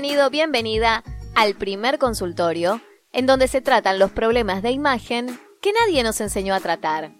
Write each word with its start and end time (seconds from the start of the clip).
Bienvenido, 0.00 0.30
bienvenida 0.30 1.02
al 1.34 1.56
primer 1.56 1.98
consultorio, 1.98 2.80
en 3.10 3.26
donde 3.26 3.48
se 3.48 3.60
tratan 3.60 3.98
los 3.98 4.12
problemas 4.12 4.62
de 4.62 4.70
imagen 4.70 5.40
que 5.60 5.72
nadie 5.72 6.04
nos 6.04 6.20
enseñó 6.20 6.54
a 6.54 6.60
tratar. 6.60 7.10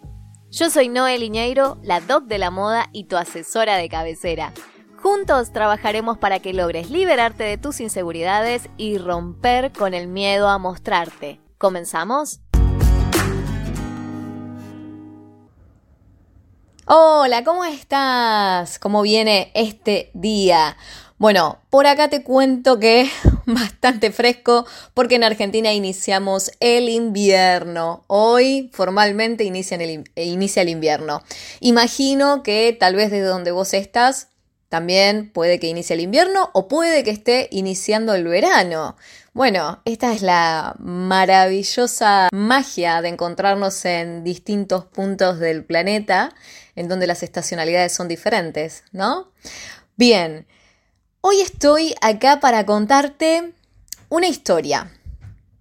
Yo 0.49 0.71
soy 0.71 0.89
Noel 0.89 1.25
Iñeiro, 1.25 1.81
la 1.83 2.01
doc 2.01 2.27
de 2.27 2.39
la 2.39 2.53
moda 2.53 2.89
y 2.93 3.09
tu 3.09 3.17
asesora 3.17 3.79
de 3.79 3.89
cabecera. 3.89 4.53
Juntos 5.03 5.53
trabajaremos 5.53 6.19
para 6.19 6.39
que 6.39 6.53
logres 6.53 6.89
liberarte 6.89 7.43
de 7.43 7.59
tus 7.59 7.81
inseguridades 7.81 8.69
y 8.77 8.99
romper 8.99 9.73
con 9.73 9.93
el 9.93 10.07
miedo 10.07 10.49
a 10.49 10.59
mostrarte. 10.59 11.41
¿Comenzamos? 11.59 12.43
Hola, 16.87 17.43
¿cómo 17.43 17.65
estás? 17.65 18.79
¿Cómo 18.79 19.03
viene 19.03 19.51
este 19.55 20.13
día? 20.15 20.77
Bueno, 21.19 21.59
por 21.69 21.89
acá 21.89 22.09
te 22.09 22.23
cuento 22.23 22.79
que 22.79 23.11
bastante 23.47 24.13
fresco 24.13 24.65
porque 24.95 25.17
en 25.17 25.25
Argentina 25.25 25.73
iniciamos 25.73 26.53
el 26.61 26.89
invierno. 26.89 28.05
Hoy 28.07 28.71
formalmente 28.73 29.43
inicia 29.43 29.77
el, 29.77 30.05
inicia 30.15 30.63
el 30.63 30.69
invierno. 30.69 31.25
Imagino 31.59 32.45
que 32.45 32.77
tal 32.79 32.95
vez 32.95 33.11
desde 33.11 33.27
donde 33.27 33.51
vos 33.51 33.75
estás 33.75 34.29
también 34.69 35.31
puede 35.33 35.59
que 35.59 35.67
inicie 35.67 35.95
el 35.95 36.03
invierno 36.03 36.51
o 36.53 36.69
puede 36.69 37.03
que 37.03 37.11
esté 37.11 37.49
iniciando 37.51 38.15
el 38.15 38.29
verano. 38.29 38.97
Bueno, 39.33 39.81
esta 39.85 40.13
es 40.13 40.23
la 40.23 40.77
maravillosa 40.79 42.29
magia 42.33 43.03
de 43.03 43.09
encontrarnos 43.09 43.85
en 43.87 44.23
distintos 44.23 44.85
puntos 44.85 45.41
del 45.41 45.65
planeta 45.65 46.33
en 46.77 46.87
donde 46.87 47.09
las 47.09 47.25
estacionalidades 47.25 47.93
son 47.93 48.07
diferentes, 48.07 48.85
¿no? 48.93 49.33
Bien, 49.97 50.47
hoy 51.29 51.43
estoy 51.43 51.95
acá 52.01 52.41
para 52.41 52.65
contarte 52.65 53.53
una 54.09 54.29
historia. 54.29 54.91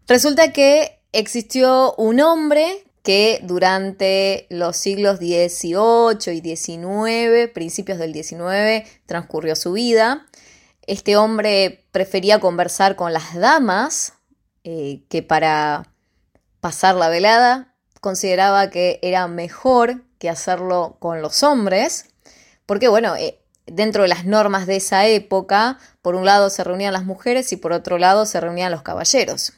Resulta 0.07 0.53
que 0.53 1.01
existió 1.11 1.93
un 1.95 2.21
hombre 2.21 2.85
que 3.03 3.41
durante 3.43 4.47
los 4.49 4.77
siglos 4.77 5.17
XVIII 5.17 6.33
y 6.33 6.55
XIX, 6.55 7.51
principios 7.53 7.97
del 7.97 8.13
XIX, 8.13 8.89
transcurrió 9.07 9.57
su 9.57 9.73
vida. 9.73 10.25
Este 10.83 11.17
hombre 11.17 11.83
prefería 11.91 12.39
conversar 12.39 12.95
con 12.95 13.11
las 13.11 13.35
damas 13.35 14.13
eh, 14.63 15.01
que 15.09 15.21
para 15.21 15.91
pasar 16.61 16.95
la 16.95 17.09
velada 17.09 17.73
consideraba 17.99 18.69
que 18.69 18.99
era 19.01 19.27
mejor 19.27 20.01
que 20.17 20.29
hacerlo 20.29 20.95
con 20.99 21.21
los 21.21 21.43
hombres, 21.43 22.05
porque 22.65 22.87
bueno, 22.87 23.17
eh, 23.17 23.41
dentro 23.67 24.03
de 24.03 24.09
las 24.09 24.25
normas 24.25 24.65
de 24.65 24.77
esa 24.77 25.05
época, 25.05 25.77
por 26.01 26.15
un 26.15 26.25
lado 26.25 26.49
se 26.49 26.63
reunían 26.63 26.93
las 26.93 27.05
mujeres 27.05 27.51
y 27.51 27.57
por 27.57 27.73
otro 27.73 27.97
lado 27.97 28.25
se 28.25 28.39
reunían 28.39 28.71
los 28.71 28.81
caballeros. 28.81 29.53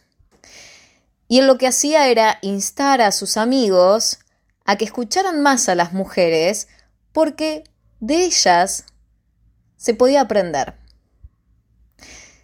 Y 1.27 1.39
él 1.39 1.47
lo 1.47 1.57
que 1.57 1.67
hacía 1.67 2.07
era 2.07 2.39
instar 2.41 3.01
a 3.01 3.11
sus 3.11 3.37
amigos 3.37 4.19
a 4.65 4.77
que 4.77 4.85
escucharan 4.85 5.41
más 5.41 5.69
a 5.69 5.75
las 5.75 5.93
mujeres 5.93 6.67
porque 7.11 7.63
de 7.99 8.25
ellas 8.25 8.85
se 9.77 9.93
podía 9.93 10.21
aprender. 10.21 10.75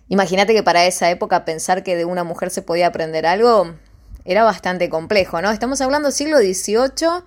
Imagínate 0.07 0.53
que 0.53 0.63
para 0.63 0.85
esa 0.85 1.09
época 1.09 1.45
pensar 1.45 1.83
que 1.83 1.95
de 1.95 2.05
una 2.05 2.23
mujer 2.23 2.51
se 2.51 2.61
podía 2.61 2.87
aprender 2.87 3.25
algo 3.25 3.75
era 4.23 4.43
bastante 4.43 4.89
complejo, 4.89 5.41
¿no? 5.41 5.51
Estamos 5.51 5.81
hablando 5.81 6.11
siglo 6.11 6.37
XVIII 6.37 7.23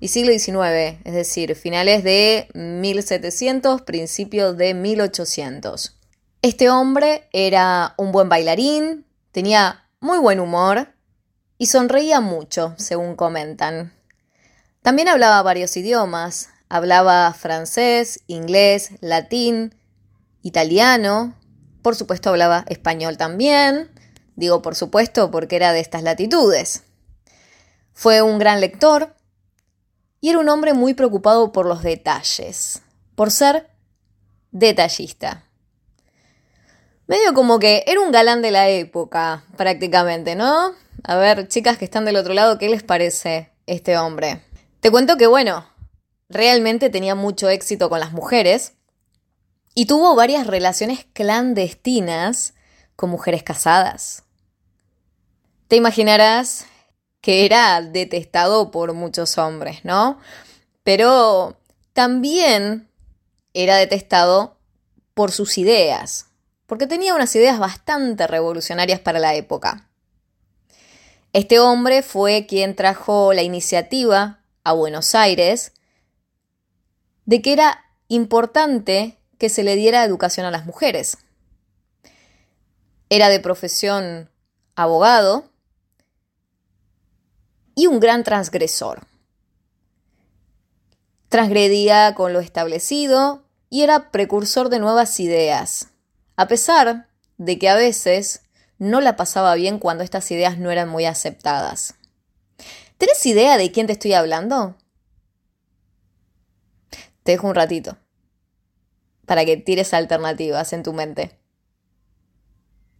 y 0.00 0.08
siglo 0.08 0.32
XIX, 0.32 0.98
es 1.04 1.12
decir, 1.12 1.54
finales 1.54 2.02
de 2.02 2.48
1700, 2.54 3.82
principios 3.82 4.56
de 4.56 4.72
1800. 4.72 5.96
Este 6.42 6.70
hombre 6.70 7.28
era 7.32 7.94
un 7.98 8.10
buen 8.10 8.30
bailarín, 8.30 9.04
tenía 9.30 9.86
muy 10.00 10.18
buen 10.18 10.40
humor 10.40 10.88
y 11.58 11.66
sonreía 11.66 12.20
mucho, 12.20 12.74
según 12.78 13.14
comentan. 13.14 13.92
También 14.80 15.08
hablaba 15.08 15.42
varios 15.42 15.76
idiomas, 15.76 16.48
hablaba 16.70 17.34
francés, 17.34 18.20
inglés, 18.26 18.92
latín, 19.00 19.74
italiano, 20.40 21.34
por 21.82 21.94
supuesto 21.94 22.30
hablaba 22.30 22.64
español 22.68 23.18
también, 23.18 23.90
digo 24.36 24.62
por 24.62 24.76
supuesto 24.76 25.30
porque 25.30 25.56
era 25.56 25.74
de 25.74 25.80
estas 25.80 26.02
latitudes. 26.02 26.84
Fue 27.92 28.22
un 28.22 28.38
gran 28.38 28.62
lector, 28.62 29.14
y 30.20 30.30
era 30.30 30.38
un 30.38 30.48
hombre 30.48 30.74
muy 30.74 30.94
preocupado 30.94 31.52
por 31.52 31.66
los 31.66 31.82
detalles, 31.82 32.82
por 33.14 33.30
ser 33.30 33.70
detallista. 34.50 35.44
Medio 37.06 37.34
como 37.34 37.58
que 37.58 37.84
era 37.86 38.00
un 38.00 38.12
galán 38.12 38.42
de 38.42 38.50
la 38.50 38.68
época, 38.68 39.44
prácticamente, 39.56 40.36
¿no? 40.36 40.72
A 41.02 41.16
ver, 41.16 41.48
chicas 41.48 41.78
que 41.78 41.84
están 41.84 42.04
del 42.04 42.16
otro 42.16 42.34
lado, 42.34 42.58
¿qué 42.58 42.68
les 42.68 42.82
parece 42.82 43.50
este 43.66 43.96
hombre? 43.98 44.42
Te 44.80 44.90
cuento 44.90 45.16
que, 45.16 45.26
bueno, 45.26 45.66
realmente 46.28 46.90
tenía 46.90 47.14
mucho 47.14 47.48
éxito 47.48 47.88
con 47.88 48.00
las 48.00 48.12
mujeres 48.12 48.74
y 49.74 49.86
tuvo 49.86 50.14
varias 50.14 50.46
relaciones 50.46 51.06
clandestinas 51.12 52.54
con 52.96 53.10
mujeres 53.10 53.42
casadas. 53.42 54.24
Te 55.68 55.76
imaginarás 55.76 56.66
que 57.20 57.44
era 57.44 57.80
detestado 57.82 58.70
por 58.70 58.94
muchos 58.94 59.36
hombres, 59.38 59.84
¿no? 59.84 60.18
Pero 60.82 61.58
también 61.92 62.88
era 63.52 63.76
detestado 63.76 64.56
por 65.14 65.32
sus 65.32 65.58
ideas, 65.58 66.26
porque 66.66 66.86
tenía 66.86 67.14
unas 67.14 67.34
ideas 67.36 67.58
bastante 67.58 68.26
revolucionarias 68.26 69.00
para 69.00 69.18
la 69.18 69.34
época. 69.34 69.88
Este 71.32 71.58
hombre 71.60 72.02
fue 72.02 72.46
quien 72.46 72.74
trajo 72.74 73.32
la 73.32 73.42
iniciativa 73.42 74.40
a 74.64 74.72
Buenos 74.72 75.14
Aires 75.14 75.72
de 77.26 77.42
que 77.42 77.52
era 77.52 77.84
importante 78.08 79.18
que 79.38 79.48
se 79.48 79.62
le 79.62 79.76
diera 79.76 80.04
educación 80.04 80.46
a 80.46 80.50
las 80.50 80.66
mujeres. 80.66 81.18
Era 83.08 83.28
de 83.28 83.40
profesión 83.40 84.30
abogado 84.74 85.49
y 87.74 87.86
un 87.86 88.00
gran 88.00 88.24
transgresor. 88.24 89.06
Transgredía 91.28 92.14
con 92.14 92.32
lo 92.32 92.40
establecido 92.40 93.44
y 93.68 93.82
era 93.82 94.10
precursor 94.10 94.68
de 94.68 94.80
nuevas 94.80 95.20
ideas, 95.20 95.88
a 96.36 96.48
pesar 96.48 97.08
de 97.38 97.58
que 97.58 97.68
a 97.68 97.76
veces 97.76 98.42
no 98.78 99.00
la 99.00 99.16
pasaba 99.16 99.54
bien 99.54 99.78
cuando 99.78 100.02
estas 100.02 100.30
ideas 100.30 100.58
no 100.58 100.70
eran 100.70 100.88
muy 100.88 101.04
aceptadas. 101.04 101.94
¿Tienes 102.98 103.24
idea 103.24 103.56
de 103.56 103.70
quién 103.70 103.86
te 103.86 103.92
estoy 103.92 104.14
hablando? 104.14 104.76
Te 107.22 107.32
dejo 107.32 107.46
un 107.46 107.54
ratito 107.54 107.96
para 109.26 109.44
que 109.44 109.56
tires 109.56 109.94
alternativas 109.94 110.72
en 110.72 110.82
tu 110.82 110.92
mente. 110.92 111.38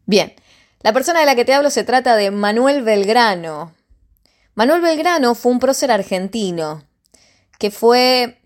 Bien, 0.07 0.33
la 0.81 0.93
persona 0.93 1.21
de 1.21 1.27
la 1.27 1.35
que 1.35 1.45
te 1.45 1.55
hablo 1.55 1.71
se 1.71 1.83
trata 1.83 2.15
de 2.15 2.31
Manuel 2.31 2.83
Belgrano, 2.83 3.75
Manuel 4.55 4.81
Belgrano 4.81 5.35
fue 5.35 5.53
un 5.53 5.59
prócer 5.59 5.91
argentino 5.91 6.85
que 7.59 7.71
fue 7.71 8.41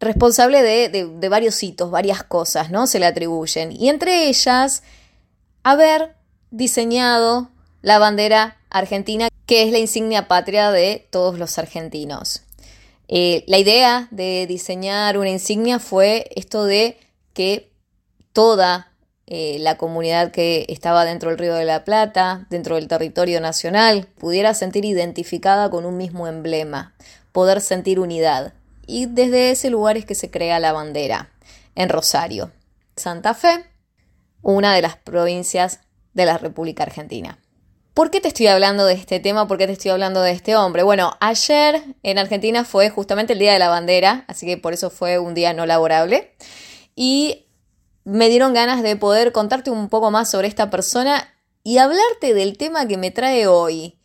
responsable 0.00 0.62
de, 0.62 1.28
varios 1.28 1.62
hitos, 1.62 1.90
varias 1.90 2.22
cosas, 2.22 2.70
¿no? 2.70 2.86
Se 2.86 2.98
le 2.98 3.06
atribuyen. 3.06 3.72
Y 3.72 3.88
entre 3.88 4.28
ellas, 4.28 4.82
haber 5.62 6.16
diseñado 6.50 7.50
la 7.82 7.98
bandera 7.98 8.58
argentina, 8.70 9.28
que 9.46 9.62
es 9.64 9.72
la 9.72 9.78
insignia 9.78 10.28
patria 10.28 10.70
de 10.70 11.08
todos 11.10 11.38
los 11.38 11.58
argentinos. 11.58 12.42
Eh, 13.08 13.44
la 13.46 13.58
idea 13.58 14.08
de 14.10 14.46
diseñar 14.46 15.16
una 15.16 15.30
insignia 15.30 15.78
fue 15.78 16.30
esto 16.36 16.64
de 16.64 16.98
que 17.32 17.72
toda 18.32 18.87
eh, 19.30 19.58
la 19.60 19.76
comunidad 19.76 20.30
que 20.30 20.64
estaba 20.70 21.04
dentro 21.04 21.28
del 21.28 21.38
Río 21.38 21.54
de 21.54 21.66
la 21.66 21.84
Plata, 21.84 22.46
dentro 22.48 22.76
del 22.76 22.88
territorio 22.88 23.42
nacional, 23.42 24.08
pudiera 24.18 24.54
sentir 24.54 24.86
identificada 24.86 25.68
con 25.68 25.84
un 25.84 25.98
mismo 25.98 26.26
emblema, 26.26 26.94
poder 27.32 27.60
sentir 27.60 28.00
unidad. 28.00 28.54
Y 28.86 29.04
desde 29.04 29.50
ese 29.50 29.68
lugar 29.68 29.98
es 29.98 30.06
que 30.06 30.14
se 30.14 30.30
crea 30.30 30.58
la 30.60 30.72
bandera, 30.72 31.28
en 31.74 31.90
Rosario, 31.90 32.52
Santa 32.96 33.34
Fe, 33.34 33.66
una 34.40 34.74
de 34.74 34.80
las 34.80 34.96
provincias 34.96 35.80
de 36.14 36.24
la 36.24 36.38
República 36.38 36.84
Argentina. 36.84 37.38
¿Por 37.92 38.10
qué 38.10 38.22
te 38.22 38.28
estoy 38.28 38.46
hablando 38.46 38.86
de 38.86 38.94
este 38.94 39.20
tema? 39.20 39.46
¿Por 39.46 39.58
qué 39.58 39.66
te 39.66 39.74
estoy 39.74 39.90
hablando 39.90 40.22
de 40.22 40.30
este 40.30 40.56
hombre? 40.56 40.84
Bueno, 40.84 41.18
ayer 41.20 41.82
en 42.02 42.18
Argentina 42.18 42.64
fue 42.64 42.88
justamente 42.88 43.34
el 43.34 43.40
Día 43.40 43.52
de 43.52 43.58
la 43.58 43.68
Bandera, 43.68 44.24
así 44.26 44.46
que 44.46 44.56
por 44.56 44.72
eso 44.72 44.88
fue 44.88 45.18
un 45.18 45.34
día 45.34 45.52
no 45.52 45.66
laborable. 45.66 46.32
Y 46.96 47.47
me 48.08 48.30
dieron 48.30 48.54
ganas 48.54 48.82
de 48.82 48.96
poder 48.96 49.32
contarte 49.32 49.70
un 49.70 49.90
poco 49.90 50.10
más 50.10 50.30
sobre 50.30 50.48
esta 50.48 50.70
persona 50.70 51.28
y 51.62 51.76
hablarte 51.76 52.32
del 52.32 52.56
tema 52.56 52.88
que 52.88 52.96
me 52.96 53.10
trae 53.10 53.46
hoy. 53.46 53.98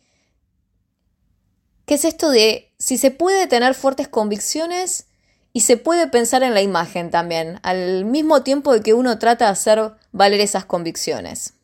¿Qué 1.86 1.94
es 1.94 2.04
esto 2.04 2.30
de 2.30 2.74
si 2.78 2.98
se 2.98 3.10
puede 3.10 3.46
tener 3.46 3.74
fuertes 3.74 4.06
convicciones 4.08 5.06
y 5.54 5.60
se 5.60 5.78
puede 5.78 6.06
pensar 6.06 6.42
en 6.42 6.52
la 6.52 6.60
imagen 6.60 7.10
también, 7.10 7.60
al 7.62 8.04
mismo 8.04 8.42
tiempo 8.42 8.74
de 8.74 8.82
que 8.82 8.92
uno 8.92 9.18
trata 9.18 9.46
de 9.46 9.52
hacer 9.52 9.92
valer 10.12 10.40
esas 10.40 10.66
convicciones. 10.66 11.54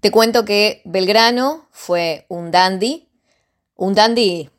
Te 0.00 0.10
cuento 0.10 0.44
que 0.44 0.82
Belgrano 0.84 1.68
fue 1.70 2.26
un 2.28 2.50
dandy, 2.50 3.08
un 3.74 3.94
dandy 3.94 4.50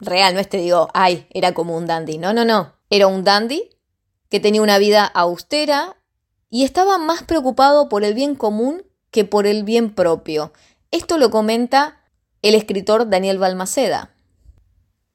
real, 0.00 0.34
no 0.34 0.40
es 0.40 0.48
te 0.48 0.58
digo, 0.58 0.88
ay, 0.92 1.26
era 1.30 1.54
como 1.54 1.76
un 1.76 1.86
dandy, 1.86 2.18
no, 2.18 2.34
no, 2.34 2.44
no, 2.44 2.74
era 2.90 3.06
un 3.06 3.24
dandy 3.24 3.70
que 4.28 4.40
tenía 4.40 4.60
una 4.60 4.78
vida 4.78 5.04
austera 5.06 5.96
y 6.54 6.62
estaba 6.62 6.98
más 6.98 7.24
preocupado 7.24 7.88
por 7.88 8.04
el 8.04 8.14
bien 8.14 8.36
común 8.36 8.84
que 9.10 9.24
por 9.24 9.48
el 9.48 9.64
bien 9.64 9.92
propio. 9.92 10.52
Esto 10.92 11.18
lo 11.18 11.32
comenta 11.32 12.00
el 12.42 12.54
escritor 12.54 13.10
Daniel 13.10 13.38
Balmaceda. 13.38 14.14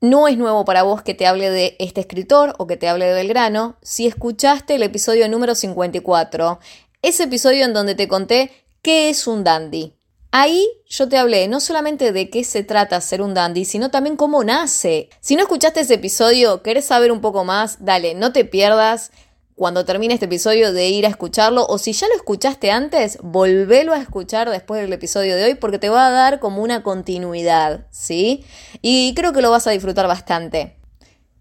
No 0.01 0.27
es 0.27 0.37
nuevo 0.37 0.65
para 0.65 0.83
vos 0.83 1.01
que 1.01 1.13
te 1.13 1.27
hable 1.27 1.49
de 1.49 1.77
este 1.79 2.01
escritor 2.01 2.55
o 2.57 2.67
que 2.67 2.75
te 2.75 2.89
hable 2.89 3.05
de 3.05 3.13
Belgrano 3.13 3.77
si 3.81 4.05
escuchaste 4.05 4.75
el 4.75 4.83
episodio 4.83 5.29
número 5.29 5.55
54, 5.55 6.59
ese 7.01 7.23
episodio 7.23 7.63
en 7.63 7.73
donde 7.73 7.95
te 7.95 8.09
conté 8.09 8.51
qué 8.81 9.09
es 9.09 9.25
un 9.25 9.45
dandy. 9.45 9.95
Ahí 10.31 10.67
yo 10.89 11.07
te 11.07 11.17
hablé 11.17 11.47
no 11.47 11.61
solamente 11.61 12.11
de 12.11 12.29
qué 12.29 12.43
se 12.43 12.65
trata 12.65 12.99
ser 12.99 13.21
un 13.21 13.33
dandy, 13.33 13.63
sino 13.63 13.89
también 13.91 14.17
cómo 14.17 14.43
nace. 14.43 15.09
Si 15.21 15.37
no 15.37 15.43
escuchaste 15.43 15.79
ese 15.79 15.93
episodio, 15.93 16.63
querés 16.63 16.83
saber 16.83 17.13
un 17.13 17.21
poco 17.21 17.45
más, 17.45 17.85
dale, 17.85 18.13
no 18.13 18.33
te 18.33 18.43
pierdas 18.43 19.11
cuando 19.59 19.83
termine 19.83 20.13
este 20.13 20.27
episodio 20.27 20.71
de 20.71 20.87
ir 20.87 21.05
a 21.05 21.09
escucharlo 21.09 21.65
o 21.67 21.77
si 21.77 21.91
ya 21.91 22.07
lo 22.07 22.15
escuchaste 22.15 22.71
antes, 22.71 23.17
volvelo 23.21 23.93
a 23.93 23.97
escuchar 23.97 24.49
después 24.49 24.81
del 24.81 24.93
episodio 24.93 25.35
de 25.35 25.43
hoy 25.43 25.55
porque 25.55 25.77
te 25.77 25.89
va 25.89 26.07
a 26.07 26.11
dar 26.11 26.39
como 26.39 26.63
una 26.63 26.81
continuidad, 26.81 27.85
¿sí? 27.91 28.45
Y 28.81 29.13
creo 29.15 29.33
que 29.33 29.41
lo 29.41 29.51
vas 29.51 29.67
a 29.67 29.71
disfrutar 29.71 30.07
bastante. 30.07 30.77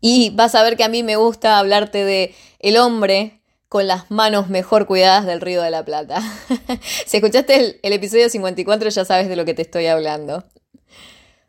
Y 0.00 0.30
vas 0.30 0.56
a 0.56 0.64
ver 0.64 0.76
que 0.76 0.82
a 0.82 0.88
mí 0.88 1.04
me 1.04 1.14
gusta 1.14 1.60
hablarte 1.60 2.04
de 2.04 2.34
el 2.58 2.76
hombre 2.78 3.40
con 3.68 3.86
las 3.86 4.10
manos 4.10 4.48
mejor 4.48 4.86
cuidadas 4.86 5.24
del 5.24 5.40
Río 5.40 5.62
de 5.62 5.70
la 5.70 5.84
Plata. 5.84 6.20
si 7.06 7.18
escuchaste 7.18 7.54
el, 7.54 7.80
el 7.84 7.92
episodio 7.92 8.28
54 8.28 8.88
ya 8.88 9.04
sabes 9.04 9.28
de 9.28 9.36
lo 9.36 9.44
que 9.44 9.54
te 9.54 9.62
estoy 9.62 9.86
hablando. 9.86 10.42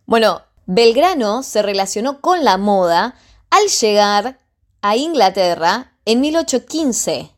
Bueno, 0.06 0.44
Belgrano 0.68 1.42
se 1.42 1.64
relacionó 1.64 2.22
con 2.22 2.44
la 2.44 2.58
moda 2.58 3.16
al 3.50 3.70
llegar 3.70 4.38
a 4.84 4.96
Inglaterra 4.96 5.96
en 6.10 6.22
1815. 6.22 7.30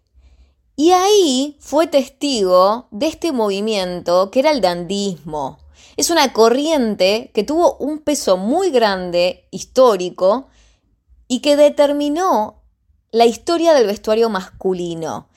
Y 0.77 0.91
ahí 0.91 1.57
fue 1.59 1.87
testigo 1.87 2.87
de 2.89 3.07
este 3.07 3.33
movimiento 3.33 4.31
que 4.31 4.39
era 4.39 4.51
el 4.51 4.61
dandismo. 4.61 5.59
Es 5.97 6.09
una 6.09 6.31
corriente 6.31 7.31
que 7.33 7.43
tuvo 7.43 7.75
un 7.79 7.99
peso 7.99 8.37
muy 8.37 8.71
grande 8.71 9.45
histórico 9.51 10.47
y 11.27 11.41
que 11.41 11.57
determinó 11.57 12.63
la 13.11 13.25
historia 13.25 13.73
del 13.73 13.87
vestuario 13.87 14.29
masculino. 14.29 15.27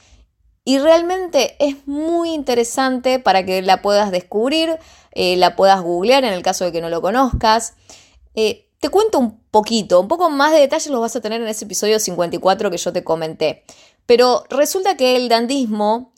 Y 0.64 0.78
realmente 0.78 1.56
es 1.58 1.88
muy 1.88 2.32
interesante 2.32 3.18
para 3.18 3.44
que 3.44 3.62
la 3.62 3.82
puedas 3.82 4.12
descubrir, 4.12 4.78
eh, 5.10 5.36
la 5.38 5.56
puedas 5.56 5.82
googlear 5.82 6.22
en 6.22 6.34
el 6.34 6.42
caso 6.44 6.66
de 6.66 6.70
que 6.70 6.80
no 6.80 6.88
lo 6.88 7.02
conozcas. 7.02 7.74
Eh, 8.36 8.63
te 8.84 8.90
cuento 8.90 9.18
un 9.18 9.40
poquito, 9.50 9.98
un 9.98 10.08
poco 10.08 10.28
más 10.28 10.52
de 10.52 10.60
detalles 10.60 10.90
los 10.90 11.00
vas 11.00 11.16
a 11.16 11.22
tener 11.22 11.40
en 11.40 11.48
ese 11.48 11.64
episodio 11.64 11.98
54 11.98 12.70
que 12.70 12.76
yo 12.76 12.92
te 12.92 13.02
comenté. 13.02 13.64
Pero 14.04 14.44
resulta 14.50 14.94
que 14.98 15.16
el 15.16 15.30
dandismo 15.30 16.12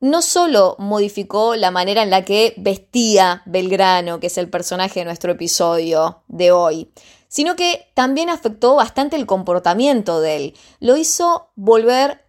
no 0.00 0.22
solo 0.22 0.76
modificó 0.78 1.56
la 1.56 1.70
manera 1.70 2.02
en 2.02 2.08
la 2.08 2.24
que 2.24 2.54
vestía 2.56 3.42
Belgrano, 3.44 4.18
que 4.18 4.28
es 4.28 4.38
el 4.38 4.48
personaje 4.48 5.00
de 5.00 5.04
nuestro 5.04 5.32
episodio 5.32 6.22
de 6.26 6.52
hoy, 6.52 6.90
sino 7.28 7.54
que 7.54 7.90
también 7.92 8.30
afectó 8.30 8.76
bastante 8.76 9.16
el 9.16 9.26
comportamiento 9.26 10.22
de 10.22 10.36
él. 10.36 10.54
Lo 10.80 10.96
hizo 10.96 11.50
volver 11.54 12.26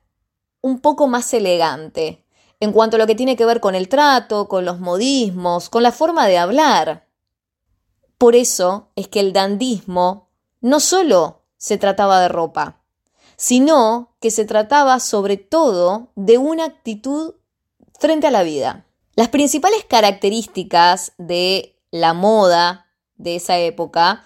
un 0.60 0.82
poco 0.82 1.08
más 1.08 1.34
elegante 1.34 2.26
en 2.60 2.74
cuanto 2.74 2.98
a 2.98 3.00
lo 3.00 3.08
que 3.08 3.16
tiene 3.16 3.38
que 3.38 3.46
ver 3.46 3.62
con 3.62 3.74
el 3.74 3.88
trato, 3.88 4.50
con 4.50 4.66
los 4.66 4.82
modismos, 4.82 5.70
con 5.70 5.82
la 5.82 5.94
forma 5.94 6.28
de 6.28 6.40
hablar. 6.40 7.07
Por 8.18 8.36
eso 8.36 8.90
es 8.96 9.08
que 9.08 9.20
el 9.20 9.34
dandismo 9.34 10.30
no 10.62 10.80
solo 10.80 11.44
se 11.58 11.78
trataba 11.78 12.20
de 12.20 12.30
ropa, 12.30 12.82
sino 13.36 14.16
que 14.20 14.32
se 14.32 14.46
trataba 14.46 15.00
sobre 15.00 15.38
todo 15.38 16.10
de 16.16 16.38
una 16.38 16.66
actitud 16.66 17.36
frente 18.00 18.28
a 18.28 18.32
la 18.32 18.44
vida. 18.44 18.86
Las 19.16 19.30
principales 19.30 19.86
características 19.86 21.14
de 21.18 21.76
la 21.92 22.14
moda 22.14 22.88
de 23.18 23.36
esa 23.36 23.58
época 23.60 24.24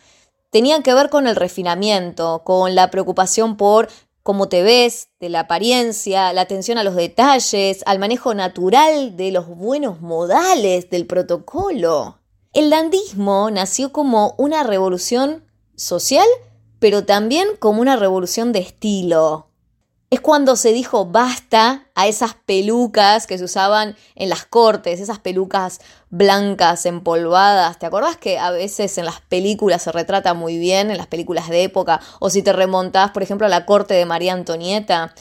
tenían 0.49 0.83
que 0.83 0.93
ver 0.93 1.09
con 1.09 1.27
el 1.27 1.35
refinamiento, 1.35 2.43
con 2.43 2.75
la 2.75 2.91
preocupación 2.91 3.57
por 3.57 3.89
cómo 4.23 4.49
te 4.49 4.63
ves, 4.63 5.09
de 5.19 5.29
la 5.29 5.41
apariencia, 5.41 6.31
la 6.33 6.41
atención 6.41 6.77
a 6.77 6.83
los 6.83 6.95
detalles, 6.95 7.83
al 7.85 7.99
manejo 7.99 8.33
natural 8.33 9.17
de 9.17 9.31
los 9.31 9.47
buenos 9.47 9.99
modales, 10.01 10.89
del 10.89 11.07
protocolo. 11.07 12.20
El 12.53 12.69
dandismo 12.69 13.49
nació 13.49 13.93
como 13.93 14.35
una 14.37 14.63
revolución 14.63 15.45
social, 15.77 16.27
pero 16.79 17.05
también 17.05 17.47
como 17.59 17.79
una 17.79 17.95
revolución 17.95 18.51
de 18.51 18.59
estilo. 18.59 19.47
Es 20.09 20.19
cuando 20.19 20.57
se 20.57 20.73
dijo 20.73 21.05
basta 21.05 21.87
a 21.95 22.07
esas 22.07 22.33
pelucas 22.33 23.25
que 23.25 23.37
se 23.37 23.45
usaban 23.45 23.95
en 24.15 24.27
las 24.27 24.43
cortes, 24.43 24.99
esas 24.99 25.19
pelucas 25.19 25.79
blancas, 26.09 26.85
empolvadas. 26.85 27.79
¿Te 27.79 27.85
acordás 27.85 28.17
que 28.17 28.37
a 28.37 28.51
veces 28.51 28.97
en 28.97 29.05
las 29.05 29.21
películas 29.21 29.83
se 29.83 29.93
retrata 29.93 30.33
muy 30.33 30.57
bien, 30.57 30.91
en 30.91 30.97
las 30.97 31.07
películas 31.07 31.47
de 31.47 31.63
época? 31.63 32.01
O 32.19 32.29
si 32.29 32.41
te 32.41 32.51
remontás, 32.51 33.11
por 33.11 33.23
ejemplo, 33.23 33.47
a 33.47 33.49
la 33.49 33.65
corte 33.65 33.93
de 33.93 34.05
María 34.05 34.33
Antonieta, 34.33 35.13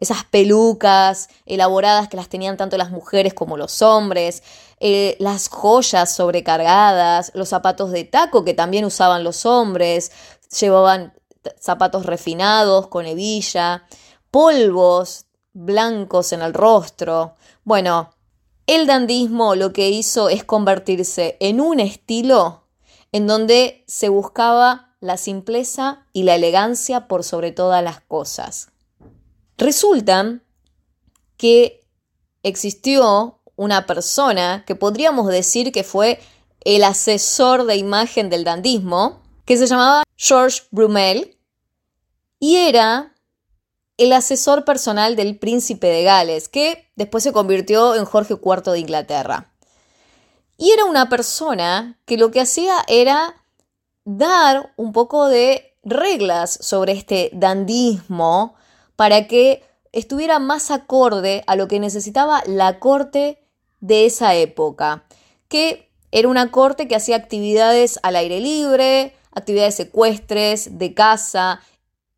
esas 0.00 0.24
pelucas 0.24 1.28
elaboradas 1.44 2.08
que 2.08 2.16
las 2.16 2.28
tenían 2.28 2.56
tanto 2.56 2.78
las 2.78 2.90
mujeres 2.90 3.34
como 3.34 3.56
los 3.56 3.82
hombres, 3.82 4.42
eh, 4.80 5.16
las 5.18 5.48
joyas 5.48 6.14
sobrecargadas, 6.14 7.32
los 7.34 7.48
zapatos 7.48 7.90
de 7.90 8.04
taco 8.04 8.44
que 8.44 8.54
también 8.54 8.84
usaban 8.84 9.24
los 9.24 9.44
hombres, 9.46 10.12
llevaban 10.60 11.14
zapatos 11.60 12.06
refinados 12.06 12.88
con 12.88 13.06
hebilla, 13.06 13.84
polvos 14.30 15.26
blancos 15.52 16.32
en 16.32 16.42
el 16.42 16.54
rostro. 16.54 17.34
Bueno, 17.64 18.10
el 18.66 18.86
dandismo 18.86 19.54
lo 19.54 19.72
que 19.72 19.88
hizo 19.88 20.28
es 20.28 20.44
convertirse 20.44 21.36
en 21.40 21.60
un 21.60 21.80
estilo 21.80 22.64
en 23.12 23.26
donde 23.26 23.84
se 23.86 24.08
buscaba 24.08 24.96
la 25.00 25.16
simpleza 25.16 26.06
y 26.12 26.24
la 26.24 26.34
elegancia 26.34 27.08
por 27.08 27.24
sobre 27.24 27.52
todas 27.52 27.82
las 27.82 28.00
cosas. 28.00 28.70
Resulta 29.56 30.40
que 31.36 31.80
existió 32.42 33.37
una 33.58 33.86
persona 33.86 34.64
que 34.66 34.76
podríamos 34.76 35.26
decir 35.26 35.72
que 35.72 35.82
fue 35.82 36.20
el 36.64 36.84
asesor 36.84 37.64
de 37.64 37.76
imagen 37.76 38.30
del 38.30 38.44
dandismo, 38.44 39.20
que 39.44 39.56
se 39.56 39.66
llamaba 39.66 40.04
George 40.16 40.62
Brumel, 40.70 41.36
y 42.38 42.56
era 42.56 43.14
el 43.96 44.12
asesor 44.12 44.64
personal 44.64 45.16
del 45.16 45.38
príncipe 45.38 45.88
de 45.88 46.04
Gales, 46.04 46.48
que 46.48 46.88
después 46.94 47.24
se 47.24 47.32
convirtió 47.32 47.96
en 47.96 48.04
Jorge 48.04 48.34
IV 48.34 48.72
de 48.72 48.78
Inglaterra. 48.78 49.52
Y 50.56 50.70
era 50.70 50.84
una 50.84 51.08
persona 51.08 51.98
que 52.04 52.16
lo 52.16 52.30
que 52.30 52.40
hacía 52.40 52.76
era 52.86 53.42
dar 54.04 54.72
un 54.76 54.92
poco 54.92 55.26
de 55.26 55.74
reglas 55.82 56.58
sobre 56.60 56.92
este 56.92 57.30
dandismo 57.32 58.54
para 58.94 59.26
que 59.26 59.64
estuviera 59.90 60.38
más 60.38 60.70
acorde 60.70 61.42
a 61.48 61.56
lo 61.56 61.66
que 61.66 61.80
necesitaba 61.80 62.42
la 62.46 62.78
corte 62.78 63.47
de 63.80 64.06
esa 64.06 64.34
época, 64.34 65.04
que 65.48 65.88
era 66.10 66.28
una 66.28 66.50
corte 66.50 66.88
que 66.88 66.96
hacía 66.96 67.16
actividades 67.16 67.98
al 68.02 68.16
aire 68.16 68.40
libre, 68.40 69.14
actividades 69.32 69.74
secuestres, 69.74 70.78
de 70.78 70.94
caza, 70.94 71.60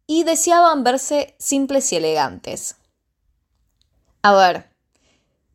y 0.06 0.24
deseaban 0.24 0.82
verse 0.82 1.34
simples 1.38 1.92
y 1.92 1.96
elegantes. 1.96 2.76
A 4.22 4.32
ver, 4.34 4.66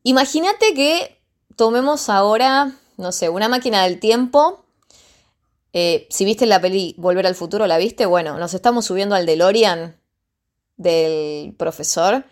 imagínate 0.03 0.73
que 0.73 1.19
tomemos 1.55 2.09
ahora, 2.09 2.73
no 2.97 3.11
sé, 3.11 3.29
una 3.29 3.49
máquina 3.49 3.83
del 3.83 3.99
tiempo. 3.99 4.65
Eh, 5.73 6.07
si 6.09 6.25
viste 6.25 6.45
la 6.45 6.61
peli 6.61 6.95
Volver 6.97 7.27
al 7.27 7.35
Futuro, 7.35 7.67
¿la 7.67 7.77
viste? 7.77 8.05
Bueno, 8.05 8.37
nos 8.37 8.53
estamos 8.53 8.85
subiendo 8.85 9.15
al 9.15 9.25
DeLorean 9.25 9.99
del 10.77 11.53
profesor 11.53 12.25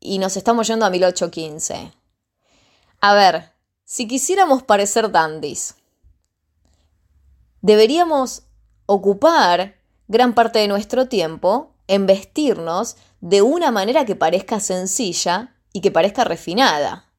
y 0.00 0.18
nos 0.18 0.36
estamos 0.36 0.66
yendo 0.66 0.86
a 0.86 0.90
1815. 0.90 1.92
A 3.00 3.14
ver, 3.14 3.52
si 3.84 4.08
quisiéramos 4.08 4.64
parecer 4.64 5.12
dandies, 5.12 5.76
deberíamos 7.60 8.42
ocupar 8.86 9.76
gran 10.08 10.34
parte 10.34 10.58
de 10.58 10.68
nuestro 10.68 11.08
tiempo 11.08 11.74
en 11.86 12.06
vestirnos 12.06 12.96
de 13.20 13.42
una 13.42 13.70
manera 13.70 14.04
que 14.04 14.16
parezca 14.16 14.58
sencilla 14.58 15.54
y 15.72 15.80
que 15.80 15.92
parezca 15.92 16.24
refinada. 16.24 17.12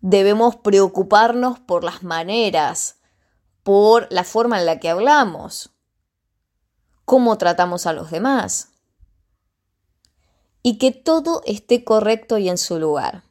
Debemos 0.00 0.56
preocuparnos 0.56 1.60
por 1.60 1.84
las 1.84 2.02
maneras, 2.02 2.96
por 3.62 4.08
la 4.10 4.24
forma 4.24 4.58
en 4.58 4.66
la 4.66 4.80
que 4.80 4.90
hablamos, 4.90 5.70
cómo 7.04 7.38
tratamos 7.38 7.86
a 7.86 7.92
los 7.92 8.10
demás. 8.10 8.68
y 10.64 10.78
que 10.78 10.92
todo 10.92 11.42
esté 11.44 11.82
correcto 11.82 12.38
y 12.38 12.48
en 12.48 12.56
su 12.56 12.78
lugar. 12.78 13.24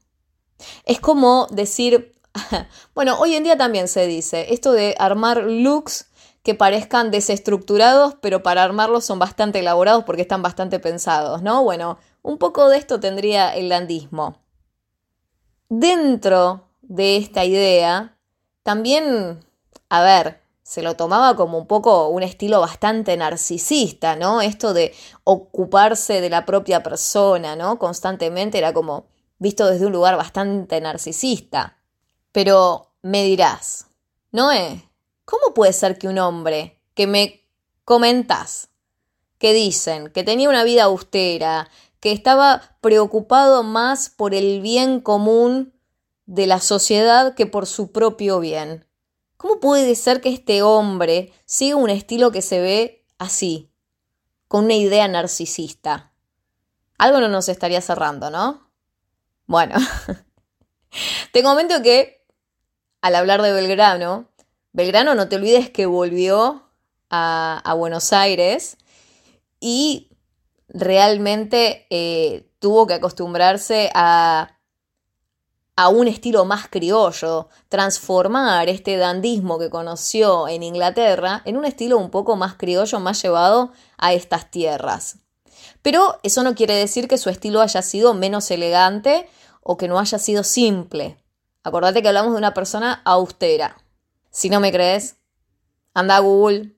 Es 0.86 1.00
como 1.00 1.48
decir, 1.52 2.16
bueno, 2.96 3.18
hoy 3.20 3.36
en 3.36 3.44
día 3.44 3.58
también 3.58 3.88
se 3.88 4.08
dice 4.08 4.54
esto 4.54 4.72
de 4.72 4.96
armar 5.00 5.44
looks 5.44 6.08
que 6.44 6.56
parezcan 6.56 7.12
desestructurados, 7.12 8.16
pero 8.22 8.42
para 8.42 8.64
armarlos 8.64 9.06
son 9.06 9.20
bastante 9.20 9.60
elaborados 9.60 10.04
porque 10.06 10.24
están 10.24 10.42
bastante 10.42 10.80
pensados, 10.80 11.42
¿no? 11.42 11.64
Bueno, 11.64 12.00
un 12.24 12.38
poco 12.38 12.70
de 12.70 12.78
esto 12.78 13.00
tendría 13.00 13.54
el 13.56 13.70
landismo. 13.70 14.40
Dentro 15.70 16.68
de 16.82 17.18
esta 17.18 17.46
idea, 17.46 18.18
también, 18.64 19.46
a 19.90 20.02
ver, 20.02 20.42
se 20.64 20.82
lo 20.82 20.96
tomaba 20.96 21.36
como 21.36 21.58
un 21.58 21.68
poco 21.68 22.08
un 22.08 22.24
estilo 22.24 22.62
bastante 22.62 23.16
narcisista, 23.18 24.16
¿no? 24.16 24.42
Esto 24.42 24.74
de 24.74 24.94
ocuparse 25.24 26.22
de 26.22 26.30
la 26.30 26.46
propia 26.46 26.82
persona, 26.82 27.56
¿no? 27.56 27.78
Constantemente 27.78 28.58
era 28.58 28.74
como 28.74 29.11
visto 29.42 29.66
desde 29.66 29.88
un 29.88 29.92
lugar 29.92 30.18
bastante 30.18 30.80
narcisista. 30.80 31.80
Pero 32.32 32.94
me 33.02 33.24
dirás, 33.24 33.88
Noé, 34.32 34.88
¿cómo 35.26 35.56
puede 35.56 35.74
ser 35.74 35.98
que 35.98 36.08
un 36.08 36.20
hombre 36.20 36.80
que 36.94 37.08
me 37.08 37.42
comentas, 37.84 38.70
que 39.40 39.54
dicen 39.54 40.12
que 40.12 40.24
tenía 40.24 40.48
una 40.48 40.64
vida 40.64 40.84
austera, 40.84 41.70
que 42.00 42.12
estaba 42.12 42.78
preocupado 42.82 43.64
más 43.64 44.10
por 44.10 44.36
el 44.36 44.62
bien 44.62 45.02
común 45.02 45.74
de 46.28 46.46
la 46.46 46.60
sociedad 46.60 47.34
que 47.34 47.48
por 47.48 47.66
su 47.66 47.92
propio 47.92 48.40
bien. 48.40 48.86
¿Cómo 49.38 49.60
puede 49.60 49.96
ser 49.96 50.22
que 50.22 50.30
este 50.30 50.62
hombre 50.62 51.34
siga 51.46 51.78
un 51.78 51.90
estilo 51.90 52.32
que 52.32 52.44
se 52.44 52.62
ve 52.62 53.06
así, 53.18 53.72
con 54.48 54.66
una 54.66 54.76
idea 54.76 55.08
narcisista? 55.08 56.14
Algo 57.00 57.20
no 57.20 57.28
nos 57.28 57.50
estaría 57.50 57.82
cerrando, 57.82 58.30
¿no? 58.30 58.71
Bueno, 59.52 59.76
te 61.34 61.44
comento 61.44 61.82
que 61.82 62.24
al 63.02 63.16
hablar 63.16 63.42
de 63.42 63.52
Belgrano, 63.52 64.30
Belgrano 64.72 65.14
no 65.14 65.28
te 65.28 65.36
olvides 65.36 65.70
que 65.70 65.86
volvió 65.88 66.70
a, 67.10 67.74
Buenos 67.76 68.14
Aires 68.14 68.78
y 69.60 70.10
realmente 70.70 71.86
eh, 71.90 72.50
tuvo 72.60 72.88
que 72.88 72.94
acostumbrarse 72.94 73.92
a 73.94 74.58
a 75.76 75.90
un 75.90 76.08
estilo 76.08 76.46
más 76.46 76.68
criollo, 76.70 77.50
transformar 77.68 78.70
este 78.70 78.96
dandismo 78.96 79.60
que 79.60 79.70
conoció 79.70 80.48
en 80.48 80.64
Inglaterra 80.64 81.42
en 81.44 81.58
un 81.58 81.66
estilo 81.66 81.98
un 81.98 82.10
poco 82.10 82.38
más 82.38 82.56
criollo, 82.56 83.02
más 83.02 83.22
llevado 83.22 83.74
a 83.98 84.14
estas 84.14 84.50
tierras. 84.50 85.18
Pero 85.82 86.20
eso 86.24 86.44
no 86.44 86.56
quiere 86.56 86.76
decir 86.76 87.08
que 87.08 87.18
su 87.18 87.30
estilo 87.30 87.62
haya 87.62 87.82
sido 87.82 88.14
menos 88.14 88.52
elegante 88.52 89.28
o 89.62 89.78
que 89.78 89.88
no 89.88 90.00
haya 90.00 90.20
sido 90.20 90.44
simple. 90.44 91.18
Acordate 91.64 92.02
que 92.02 92.08
hablamos 92.08 92.34
de 92.34 92.40
una 92.40 92.54
persona 92.54 93.02
austera. 93.06 93.78
Si 94.30 94.50
no 94.50 94.60
me 94.60 94.72
crees, 94.72 95.18
anda 95.94 96.18
a 96.18 96.20
Google, 96.20 96.76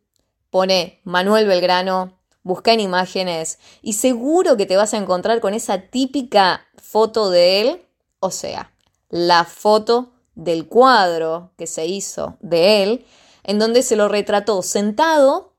pone 0.49 1.01
Manuel 1.03 1.47
Belgrano, 1.47 2.19
busca 2.43 2.73
en 2.73 2.81
imágenes 2.81 3.59
y 3.81 3.93
seguro 3.93 4.57
que 4.57 4.65
te 4.65 4.77
vas 4.77 4.93
a 4.93 4.97
encontrar 4.97 5.39
con 5.39 5.53
esa 5.53 5.79
típica 5.79 6.65
foto 6.75 7.29
de 7.29 7.61
él, 7.61 7.81
o 8.19 8.31
sea, 8.31 8.71
la 9.09 9.45
foto 9.45 10.11
del 10.35 10.67
cuadro 10.67 11.51
que 11.57 11.67
se 11.67 11.85
hizo 11.85 12.37
de 12.41 12.83
él, 12.83 13.05
en 13.43 13.59
donde 13.59 13.83
se 13.83 13.95
lo 13.95 14.07
retrató 14.07 14.61
sentado 14.61 15.53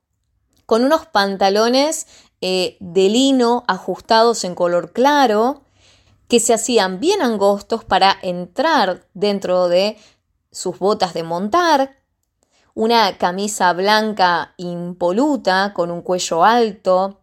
con 0.67 0.85
unos 0.85 1.07
pantalones 1.07 2.07
eh, 2.41 2.77
de 2.81 3.09
lino 3.09 3.65
ajustados 3.69 4.45
en 4.45 4.55
color 4.55 4.93
claro, 4.93 5.64
que 6.35 6.41
se 6.41 6.53
hacían 6.53 6.99
bien 6.99 7.23
angostos 7.23 7.85
para 7.85 8.19
entrar 8.21 9.07
dentro 9.15 9.69
de 9.69 9.97
sus 10.51 10.81
botas 10.81 11.15
de 11.15 11.23
montar, 11.23 11.97
una 12.75 13.19
camisa 13.19 13.73
blanca 13.73 14.53
impoluta 14.57 15.73
con 15.75 15.93
un 15.93 16.03
cuello 16.03 16.43
alto, 16.43 17.21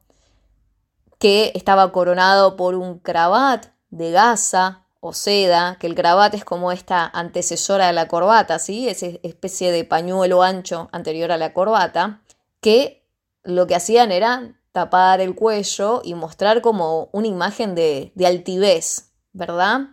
que 1.19 1.51
estaba 1.55 1.91
coronado 1.91 2.55
por 2.55 2.75
un 2.75 2.99
cravat 2.99 3.65
de 3.89 4.11
gasa 4.11 4.85
o 5.01 5.11
seda, 5.11 5.75
que 5.77 5.87
el 5.87 5.95
cravat 5.95 6.33
es 6.33 6.45
como 6.45 6.71
esta 6.71 7.05
antecesora 7.05 7.87
de 7.87 7.93
la 7.93 8.07
corbata, 8.07 8.59
¿sí? 8.59 8.87
Esa 8.87 9.07
especie 9.23 9.73
de 9.73 9.83
pañuelo 9.83 10.41
ancho 10.41 10.87
anterior 10.93 11.33
a 11.33 11.37
la 11.37 11.51
corbata, 11.51 12.21
que 12.61 13.05
lo 13.43 13.67
que 13.67 13.75
hacían 13.75 14.13
era 14.13 14.53
tapar 14.71 15.21
el 15.21 15.35
cuello 15.35 16.01
y 16.03 16.13
mostrar 16.13 16.61
como 16.61 17.09
una 17.11 17.27
imagen 17.27 17.75
de, 17.75 18.11
de 18.15 18.27
altivez, 18.27 19.11
¿verdad? 19.33 19.89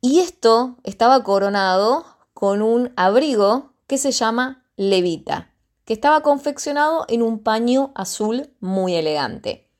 Y 0.00 0.20
esto 0.20 0.76
estaba 0.84 1.22
coronado 1.22 2.04
con 2.32 2.62
un 2.62 2.92
abrigo 2.96 3.74
que 3.86 3.98
se 3.98 4.12
llama 4.12 4.64
levita, 4.76 5.52
que 5.84 5.92
estaba 5.92 6.22
confeccionado 6.22 7.04
en 7.08 7.22
un 7.22 7.42
paño 7.42 7.92
azul 7.94 8.54
muy 8.60 8.94
elegante. 8.94 9.70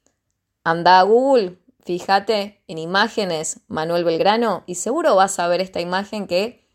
Anda 0.64 1.00
a 1.00 1.04
Google, 1.04 1.58
fíjate 1.84 2.62
en 2.66 2.78
imágenes 2.78 3.60
Manuel 3.68 4.04
Belgrano 4.04 4.62
y 4.66 4.74
seguro 4.74 5.16
vas 5.16 5.38
a 5.38 5.48
ver 5.48 5.60
esta 5.60 5.80
imagen 5.80 6.26
que 6.26 6.68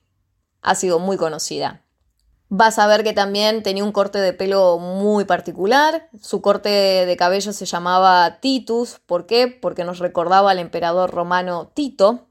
ha 0.61 0.73
sido 0.73 0.97
muy 0.97 1.17
conocida. 1.17 1.84
Vas 2.57 2.79
a 2.79 2.87
ver 2.87 3.03
que 3.03 3.11
también 3.11 3.63
tenía 3.63 3.83
un 3.83 3.91
corte 3.91 4.19
de 4.19 4.31
pelo 4.31 4.79
muy 4.79 5.25
particular. 5.25 6.07
Su 6.21 6.41
corte 6.41 6.69
de 6.69 7.17
cabello 7.17 7.51
se 7.51 7.65
llamaba 7.65 8.37
Titus. 8.39 9.01
¿Por 9.05 9.25
qué? 9.25 9.47
Porque 9.49 9.83
nos 9.83 9.99
recordaba 9.99 10.51
al 10.51 10.59
emperador 10.59 11.11
romano 11.11 11.69
Tito. 11.73 12.27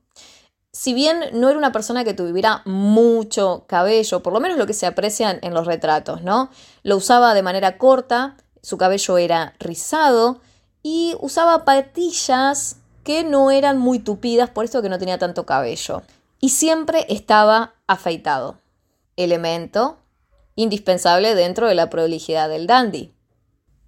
Si 0.72 0.94
bien 0.94 1.20
no 1.34 1.50
era 1.50 1.58
una 1.58 1.72
persona 1.72 2.04
que 2.04 2.14
tuviera 2.14 2.62
mucho 2.64 3.64
cabello, 3.66 4.22
por 4.22 4.32
lo 4.32 4.40
menos 4.40 4.56
lo 4.56 4.66
que 4.66 4.72
se 4.72 4.86
aprecia 4.86 5.38
en 5.42 5.52
los 5.52 5.66
retratos, 5.66 6.22
¿no? 6.22 6.48
Lo 6.82 6.96
usaba 6.96 7.34
de 7.34 7.42
manera 7.42 7.76
corta, 7.76 8.38
su 8.62 8.78
cabello 8.78 9.18
era 9.18 9.52
rizado, 9.58 10.40
y 10.82 11.16
usaba 11.20 11.66
patillas 11.66 12.78
que 13.02 13.24
no 13.24 13.50
eran 13.50 13.76
muy 13.76 13.98
tupidas, 13.98 14.48
por 14.48 14.64
eso 14.64 14.80
que 14.80 14.88
no 14.88 14.98
tenía 14.98 15.18
tanto 15.18 15.44
cabello. 15.44 16.00
Y 16.40 16.48
siempre 16.48 17.04
estaba 17.10 17.74
afeitado. 17.86 18.56
Elemento 19.16 19.98
indispensable 20.56 21.34
dentro 21.34 21.68
de 21.68 21.74
la 21.74 21.90
prolijidad 21.90 22.48
del 22.48 22.66
dandy. 22.66 23.14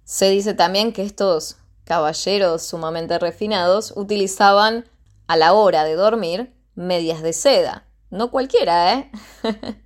Se 0.03 0.29
dice 0.29 0.53
también 0.53 0.93
que 0.93 1.03
estos 1.03 1.57
caballeros 1.83 2.63
sumamente 2.63 3.19
refinados 3.19 3.93
utilizaban 3.95 4.85
a 5.27 5.37
la 5.37 5.53
hora 5.53 5.83
de 5.83 5.95
dormir 5.95 6.53
medias 6.75 7.21
de 7.21 7.33
seda. 7.33 7.87
No 8.09 8.31
cualquiera, 8.31 8.93
¿eh? 8.93 9.11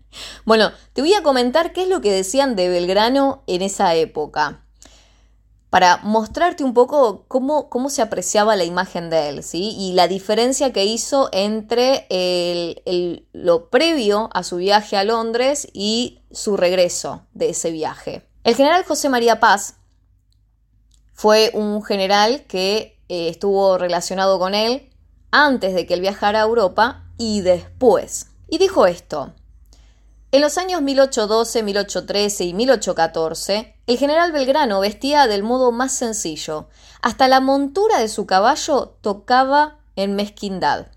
bueno, 0.45 0.71
te 0.93 1.01
voy 1.01 1.13
a 1.13 1.23
comentar 1.23 1.73
qué 1.73 1.83
es 1.83 1.89
lo 1.89 2.01
que 2.01 2.11
decían 2.11 2.55
de 2.55 2.69
Belgrano 2.69 3.43
en 3.47 3.61
esa 3.61 3.95
época 3.95 4.65
para 5.71 5.99
mostrarte 6.03 6.65
un 6.65 6.73
poco 6.73 7.23
cómo, 7.29 7.69
cómo, 7.69 7.89
se 7.89 8.01
apreciaba 8.01 8.57
la 8.57 8.65
imagen 8.65 9.09
de 9.09 9.29
él, 9.29 9.41
¿sí? 9.41 9.73
Y 9.79 9.93
la 9.93 10.09
diferencia 10.09 10.73
que 10.73 10.83
hizo 10.83 11.29
entre 11.31 12.05
lo 13.31 13.69
previo 13.69 14.29
a 14.33 14.43
su 14.43 14.57
viaje 14.57 14.97
a 14.97 15.05
Londres 15.05 15.69
y 15.71 16.23
su 16.29 16.57
regreso 16.57 17.25
de 17.33 17.51
ese 17.51 17.71
viaje. 17.71 18.27
El 18.43 18.55
general 18.55 18.83
José 18.83 19.07
María 19.07 19.39
Paz 19.39 19.75
fue 21.13 21.51
un 21.53 21.81
general 21.81 22.43
que 22.47 22.99
eh, 23.07 23.29
estuvo 23.29 23.77
relacionado 23.77 24.39
con 24.39 24.53
él 24.53 24.89
antes 25.31 25.73
de 25.73 25.87
que 25.87 25.93
él 25.93 26.01
viajara 26.01 26.41
a 26.41 26.45
Europa 26.45 27.05
y 27.17 27.39
después. 27.39 28.27
Y 28.49 28.57
dijo 28.57 28.87
esto, 28.87 29.33
en 30.33 30.41
los 30.41 30.57
años 30.57 30.81
1812, 30.81 31.63
1813 31.63 32.43
y 32.43 32.53
1814, 32.53 33.75
el 33.91 33.97
general 33.97 34.31
Belgrano 34.31 34.79
vestía 34.79 35.27
del 35.27 35.43
modo 35.43 35.73
más 35.73 35.91
sencillo. 35.91 36.69
Hasta 37.01 37.27
la 37.27 37.41
montura 37.41 37.99
de 37.99 38.07
su 38.07 38.25
caballo 38.25 38.95
tocaba 39.01 39.79
en 39.97 40.15
mezquindad. 40.15 40.87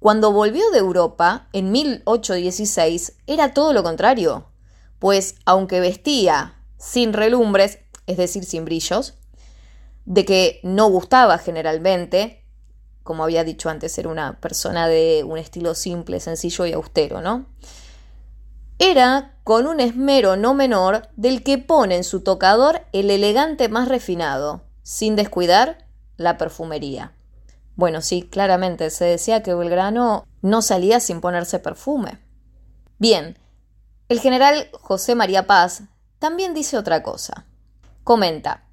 Cuando 0.00 0.30
volvió 0.30 0.70
de 0.70 0.80
Europa, 0.80 1.48
en 1.54 1.72
1816, 1.72 3.14
era 3.26 3.54
todo 3.54 3.72
lo 3.72 3.82
contrario, 3.82 4.48
pues 4.98 5.36
aunque 5.46 5.80
vestía 5.80 6.56
sin 6.76 7.14
relumbres, 7.14 7.78
es 8.06 8.18
decir, 8.18 8.44
sin 8.44 8.66
brillos, 8.66 9.14
de 10.04 10.26
que 10.26 10.60
no 10.62 10.88
gustaba 10.88 11.38
generalmente, 11.38 12.44
como 13.02 13.24
había 13.24 13.44
dicho 13.44 13.70
antes, 13.70 13.96
era 13.96 14.10
una 14.10 14.40
persona 14.42 14.88
de 14.88 15.24
un 15.26 15.38
estilo 15.38 15.74
simple, 15.74 16.20
sencillo 16.20 16.66
y 16.66 16.74
austero, 16.74 17.22
¿no? 17.22 17.46
Era 18.78 19.36
con 19.44 19.66
un 19.66 19.80
esmero 19.80 20.36
no 20.36 20.54
menor 20.54 21.08
del 21.16 21.42
que 21.42 21.58
pone 21.58 21.96
en 21.96 22.04
su 22.04 22.22
tocador 22.22 22.82
el 22.92 23.10
elegante 23.10 23.68
más 23.68 23.88
refinado, 23.88 24.62
sin 24.82 25.16
descuidar 25.16 25.86
la 26.16 26.38
perfumería. 26.38 27.12
Bueno, 27.76 28.02
sí, 28.02 28.22
claramente 28.22 28.90
se 28.90 29.04
decía 29.04 29.42
que 29.42 29.54
Belgrano 29.54 30.26
no 30.42 30.62
salía 30.62 31.00
sin 31.00 31.20
ponerse 31.20 31.58
perfume. 31.58 32.18
Bien, 32.98 33.38
el 34.08 34.20
general 34.20 34.68
José 34.72 35.14
María 35.14 35.46
Paz 35.46 35.82
también 36.18 36.54
dice 36.54 36.76
otra 36.76 37.02
cosa. 37.02 37.46
Comenta, 38.04 38.64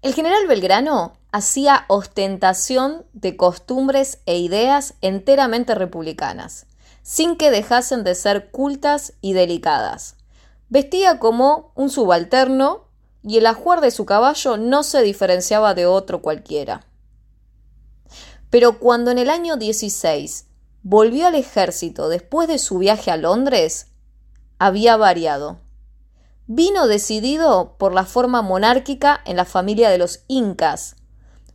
el 0.00 0.14
general 0.14 0.46
Belgrano 0.46 1.14
hacía 1.32 1.84
ostentación 1.88 3.04
de 3.12 3.36
costumbres 3.36 4.20
e 4.26 4.38
ideas 4.38 4.94
enteramente 5.00 5.74
republicanas, 5.74 6.66
sin 7.08 7.36
que 7.36 7.50
dejasen 7.50 8.04
de 8.04 8.14
ser 8.14 8.50
cultas 8.50 9.14
y 9.22 9.32
delicadas. 9.32 10.16
Vestía 10.68 11.18
como 11.18 11.72
un 11.74 11.88
subalterno 11.88 12.84
y 13.22 13.38
el 13.38 13.46
ajuar 13.46 13.80
de 13.80 13.90
su 13.90 14.04
caballo 14.04 14.58
no 14.58 14.82
se 14.82 15.00
diferenciaba 15.00 15.72
de 15.72 15.86
otro 15.86 16.20
cualquiera. 16.20 16.84
Pero 18.50 18.78
cuando 18.78 19.10
en 19.10 19.16
el 19.16 19.30
año 19.30 19.56
16 19.56 20.48
volvió 20.82 21.26
al 21.28 21.34
ejército 21.34 22.10
después 22.10 22.46
de 22.46 22.58
su 22.58 22.76
viaje 22.76 23.10
a 23.10 23.16
Londres, 23.16 23.86
había 24.58 24.98
variado. 24.98 25.60
Vino 26.46 26.86
decidido 26.88 27.76
por 27.78 27.94
la 27.94 28.04
forma 28.04 28.42
monárquica 28.42 29.22
en 29.24 29.36
la 29.36 29.46
familia 29.46 29.88
de 29.88 29.96
los 29.96 30.24
incas. 30.28 30.96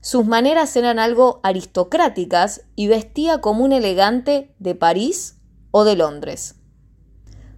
Sus 0.02 0.26
maneras 0.26 0.76
eran 0.76 0.98
algo 0.98 1.42
aristocráticas 1.44 2.62
y 2.76 2.88
vestía 2.88 3.40
como 3.40 3.64
un 3.64 3.72
elegante 3.72 4.56
de 4.58 4.74
París 4.74 5.38
o 5.74 5.84
de 5.84 5.96
Londres. 5.96 6.56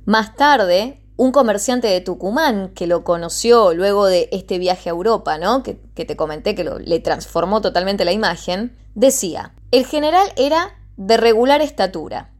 Más 0.05 0.35
tarde, 0.35 1.03
un 1.17 1.31
comerciante 1.31 1.87
de 1.87 1.99
Tucumán 1.99 2.69
que 2.69 2.87
lo 2.87 3.03
conoció 3.03 3.73
luego 3.73 4.05
de 4.05 4.29
este 4.31 4.57
viaje 4.57 4.89
a 4.89 4.93
Europa, 4.93 5.37
¿no? 5.37 5.63
Que, 5.63 5.73
te 5.73 6.15
comenté 6.15 6.55
que 6.55 6.63
le 6.63 6.99
transformó 7.01 7.59
totalmente 7.61 8.05
la 8.05 8.13
imagen, 8.13 8.77
decía, 8.95 9.53
el 9.71 9.85
general 9.85 10.31
era 10.37 10.77
de 10.95 11.17
regular 11.17 11.61
estatura, 11.61 12.31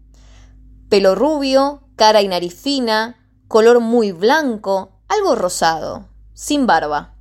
pelo 0.88 1.14
rubio, 1.14 1.84
cara 1.98 2.22
y 2.22 2.30
nariz 2.30 2.56
fina, 2.56 3.18
color 3.50 3.82
muy 3.82 4.14
blanco, 4.14 5.02
algo 5.10 5.36
rosado, 5.36 6.08
sin 6.34 6.66
barba. 6.66 7.15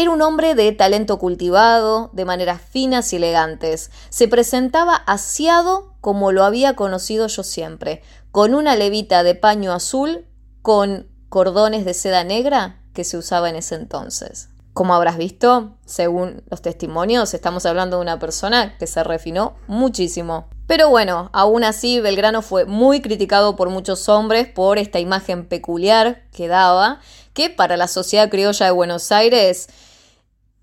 Era 0.00 0.12
un 0.12 0.22
hombre 0.22 0.54
de 0.54 0.70
talento 0.70 1.18
cultivado, 1.18 2.10
de 2.12 2.24
maneras 2.24 2.60
finas 2.62 3.12
y 3.12 3.16
elegantes. 3.16 3.90
Se 4.10 4.28
presentaba 4.28 4.94
asiado 4.94 5.92
como 6.00 6.30
lo 6.30 6.44
había 6.44 6.76
conocido 6.76 7.26
yo 7.26 7.42
siempre, 7.42 8.02
con 8.30 8.54
una 8.54 8.76
levita 8.76 9.24
de 9.24 9.34
paño 9.34 9.72
azul 9.72 10.24
con 10.62 11.08
cordones 11.28 11.84
de 11.84 11.94
seda 11.94 12.22
negra 12.22 12.80
que 12.94 13.02
se 13.02 13.16
usaba 13.16 13.50
en 13.50 13.56
ese 13.56 13.74
entonces. 13.74 14.50
Como 14.72 14.94
habrás 14.94 15.16
visto, 15.16 15.74
según 15.84 16.44
los 16.48 16.62
testimonios, 16.62 17.34
estamos 17.34 17.66
hablando 17.66 17.96
de 17.96 18.02
una 18.02 18.20
persona 18.20 18.78
que 18.78 18.86
se 18.86 19.02
refinó 19.02 19.56
muchísimo. 19.66 20.46
Pero 20.68 20.90
bueno, 20.90 21.28
aún 21.32 21.64
así 21.64 21.98
Belgrano 21.98 22.42
fue 22.42 22.66
muy 22.66 23.00
criticado 23.00 23.56
por 23.56 23.68
muchos 23.68 24.08
hombres 24.08 24.46
por 24.46 24.78
esta 24.78 25.00
imagen 25.00 25.48
peculiar 25.48 26.22
que 26.30 26.46
daba, 26.46 27.00
que 27.32 27.50
para 27.50 27.76
la 27.76 27.88
sociedad 27.88 28.30
criolla 28.30 28.66
de 28.66 28.72
Buenos 28.72 29.10
Aires 29.10 29.68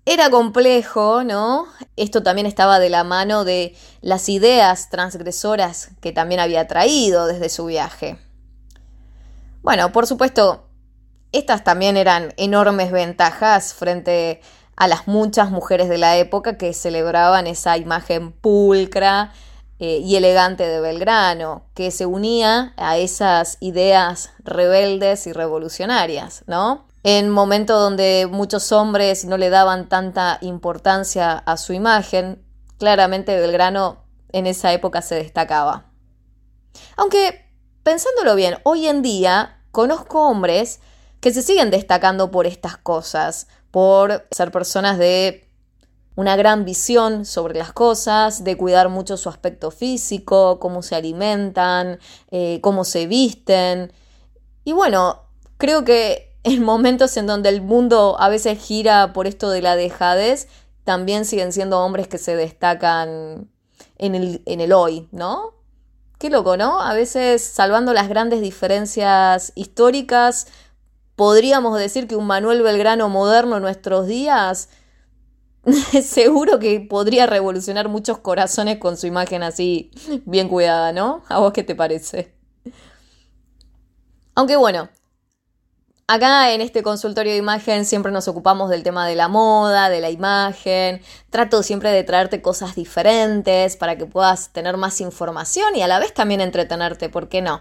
era 0.06 0.30
complejo, 0.30 1.24
¿no? 1.24 1.66
Esto 1.96 2.22
también 2.22 2.46
estaba 2.46 2.78
de 2.78 2.88
la 2.88 3.02
mano 3.04 3.44
de 3.44 3.76
las 4.00 4.28
ideas 4.28 4.88
transgresoras 4.88 5.90
que 6.00 6.12
también 6.12 6.40
había 6.40 6.68
traído 6.68 7.26
desde 7.26 7.48
su 7.48 7.66
viaje. 7.66 8.18
Bueno, 9.62 9.90
por 9.90 10.06
supuesto, 10.06 10.68
estas 11.32 11.64
también 11.64 11.96
eran 11.96 12.32
enormes 12.36 12.92
ventajas 12.92 13.74
frente 13.74 14.40
a 14.76 14.86
las 14.86 15.08
muchas 15.08 15.50
mujeres 15.50 15.88
de 15.88 15.98
la 15.98 16.16
época 16.16 16.56
que 16.56 16.72
celebraban 16.72 17.48
esa 17.48 17.76
imagen 17.76 18.30
pulcra 18.30 19.32
eh, 19.80 19.98
y 20.04 20.14
elegante 20.14 20.68
de 20.68 20.80
Belgrano, 20.80 21.64
que 21.74 21.90
se 21.90 22.06
unía 22.06 22.74
a 22.76 22.96
esas 22.96 23.56
ideas 23.58 24.30
rebeldes 24.44 25.26
y 25.26 25.32
revolucionarias, 25.32 26.44
¿no? 26.46 26.86
En 27.08 27.30
momentos 27.30 27.78
donde 27.78 28.26
muchos 28.28 28.72
hombres 28.72 29.26
no 29.26 29.38
le 29.38 29.48
daban 29.48 29.88
tanta 29.88 30.38
importancia 30.40 31.34
a 31.38 31.56
su 31.56 31.72
imagen, 31.72 32.44
claramente 32.78 33.38
Belgrano 33.38 34.02
en 34.32 34.48
esa 34.48 34.72
época 34.72 35.02
se 35.02 35.14
destacaba. 35.14 35.92
Aunque, 36.96 37.48
pensándolo 37.84 38.34
bien, 38.34 38.56
hoy 38.64 38.88
en 38.88 39.02
día 39.02 39.62
conozco 39.70 40.28
hombres 40.28 40.80
que 41.20 41.32
se 41.32 41.42
siguen 41.42 41.70
destacando 41.70 42.32
por 42.32 42.44
estas 42.44 42.76
cosas, 42.76 43.46
por 43.70 44.26
ser 44.32 44.50
personas 44.50 44.98
de 44.98 45.48
una 46.16 46.34
gran 46.34 46.64
visión 46.64 47.24
sobre 47.24 47.56
las 47.56 47.72
cosas, 47.72 48.42
de 48.42 48.56
cuidar 48.56 48.88
mucho 48.88 49.16
su 49.16 49.28
aspecto 49.28 49.70
físico, 49.70 50.58
cómo 50.58 50.82
se 50.82 50.96
alimentan, 50.96 52.00
eh, 52.32 52.58
cómo 52.62 52.82
se 52.82 53.06
visten. 53.06 53.92
Y 54.64 54.72
bueno, 54.72 55.22
creo 55.56 55.84
que 55.84 56.35
en 56.46 56.62
momentos 56.62 57.16
en 57.16 57.26
donde 57.26 57.48
el 57.48 57.60
mundo 57.60 58.16
a 58.20 58.28
veces 58.28 58.64
gira 58.64 59.12
por 59.12 59.26
esto 59.26 59.50
de 59.50 59.62
la 59.62 59.74
dejadez, 59.74 60.46
también 60.84 61.24
siguen 61.24 61.52
siendo 61.52 61.80
hombres 61.80 62.06
que 62.06 62.18
se 62.18 62.36
destacan 62.36 63.50
en 63.98 64.14
el, 64.14 64.42
en 64.46 64.60
el 64.60 64.72
hoy, 64.72 65.08
¿no? 65.10 65.54
Qué 66.20 66.30
loco, 66.30 66.56
¿no? 66.56 66.80
A 66.80 66.94
veces, 66.94 67.42
salvando 67.42 67.92
las 67.92 68.08
grandes 68.08 68.40
diferencias 68.40 69.50
históricas, 69.56 70.46
podríamos 71.16 71.76
decir 71.76 72.06
que 72.06 72.14
un 72.14 72.28
Manuel 72.28 72.62
Belgrano 72.62 73.08
moderno 73.08 73.56
en 73.56 73.62
nuestros 73.62 74.06
días 74.06 74.68
seguro 76.04 76.60
que 76.60 76.78
podría 76.78 77.26
revolucionar 77.26 77.88
muchos 77.88 78.18
corazones 78.18 78.78
con 78.78 78.96
su 78.96 79.08
imagen 79.08 79.42
así 79.42 79.90
bien 80.24 80.48
cuidada, 80.48 80.92
¿no? 80.92 81.24
¿A 81.28 81.40
vos 81.40 81.52
qué 81.52 81.64
te 81.64 81.74
parece? 81.74 82.36
Aunque 84.36 84.54
bueno, 84.54 84.90
acá 86.06 86.52
en 86.52 86.60
este 86.60 86.82
consultorio 86.82 87.32
de 87.32 87.38
imagen 87.38 87.84
siempre 87.84 88.12
nos 88.12 88.28
ocupamos 88.28 88.70
del 88.70 88.82
tema 88.82 89.06
de 89.06 89.16
la 89.16 89.28
moda, 89.28 89.88
de 89.88 90.00
la 90.00 90.10
imagen. 90.10 91.00
Trato 91.30 91.62
siempre 91.62 91.90
de 91.90 92.04
traerte 92.04 92.42
cosas 92.42 92.74
diferentes 92.74 93.76
para 93.76 93.96
que 93.96 94.06
puedas 94.06 94.50
tener 94.50 94.76
más 94.76 95.00
información 95.00 95.74
y 95.74 95.82
a 95.82 95.88
la 95.88 95.98
vez 95.98 96.14
también 96.14 96.40
entretenerte, 96.40 97.08
¿por 97.08 97.28
qué 97.28 97.42
no? 97.42 97.60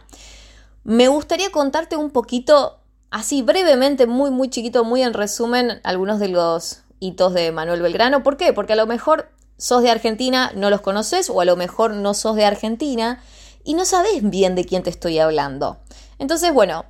Me 0.83 1.07
gustaría 1.07 1.49
contarte 1.51 1.95
un 1.95 2.11
poquito 2.11 2.79
así 3.09 3.41
brevemente, 3.41 4.05
muy, 4.07 4.29
muy 4.29 4.49
chiquito, 4.49 4.83
muy 4.83 5.01
en 5.01 5.13
resumen, 5.13 5.79
algunos 5.83 6.19
de 6.19 6.27
los 6.27 6.83
hitos 6.99 7.33
de 7.33 7.51
Manuel 7.51 7.81
Belgrano. 7.81 8.23
¿Por 8.23 8.37
qué? 8.37 8.53
Porque 8.53 8.73
a 8.73 8.75
lo 8.75 8.85
mejor 8.85 9.29
sos 9.57 9.81
de 9.81 9.89
Argentina, 9.89 10.51
no 10.53 10.69
los 10.69 10.81
conoces, 10.81 11.29
o 11.29 11.41
a 11.41 11.45
lo 11.45 11.55
mejor 11.55 11.93
no 11.93 12.13
sos 12.13 12.35
de 12.35 12.45
Argentina 12.45 13.21
y 13.63 13.73
no 13.73 13.85
sabes 13.85 14.29
bien 14.29 14.53
de 14.53 14.65
quién 14.65 14.83
te 14.83 14.91
estoy 14.91 15.17
hablando. 15.17 15.77
Entonces, 16.19 16.53
bueno, 16.53 16.85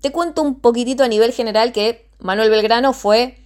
te 0.00 0.12
cuento 0.12 0.42
un 0.42 0.60
poquitito 0.60 1.04
a 1.04 1.08
nivel 1.08 1.32
general 1.32 1.72
que 1.72 2.10
Manuel 2.18 2.50
Belgrano 2.50 2.92
fue 2.92 3.38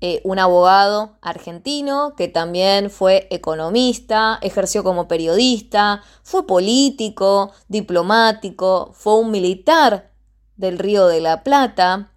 eh, 0.00 0.20
un 0.24 0.38
abogado 0.38 1.16
argentino 1.22 2.14
que 2.16 2.28
también 2.28 2.90
fue 2.90 3.26
economista, 3.30 4.38
ejerció 4.42 4.84
como 4.84 5.08
periodista, 5.08 6.02
fue 6.22 6.46
político, 6.46 7.52
diplomático, 7.68 8.90
fue 8.92 9.18
un 9.18 9.30
militar 9.30 10.12
del 10.56 10.78
Río 10.78 11.06
de 11.06 11.20
la 11.20 11.42
Plata 11.42 12.10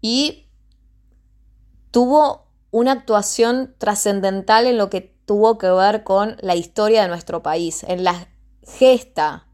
y 0.00 0.46
tuvo 1.90 2.46
una 2.70 2.92
actuación 2.92 3.74
trascendental 3.78 4.66
en 4.66 4.78
lo 4.78 4.90
que 4.90 5.14
tuvo 5.26 5.58
que 5.58 5.70
ver 5.70 6.04
con 6.04 6.36
la 6.40 6.56
historia 6.56 7.02
de 7.02 7.08
nuestro 7.08 7.42
país, 7.42 7.84
en 7.84 8.02
la 8.02 8.28
gesta 8.62 9.46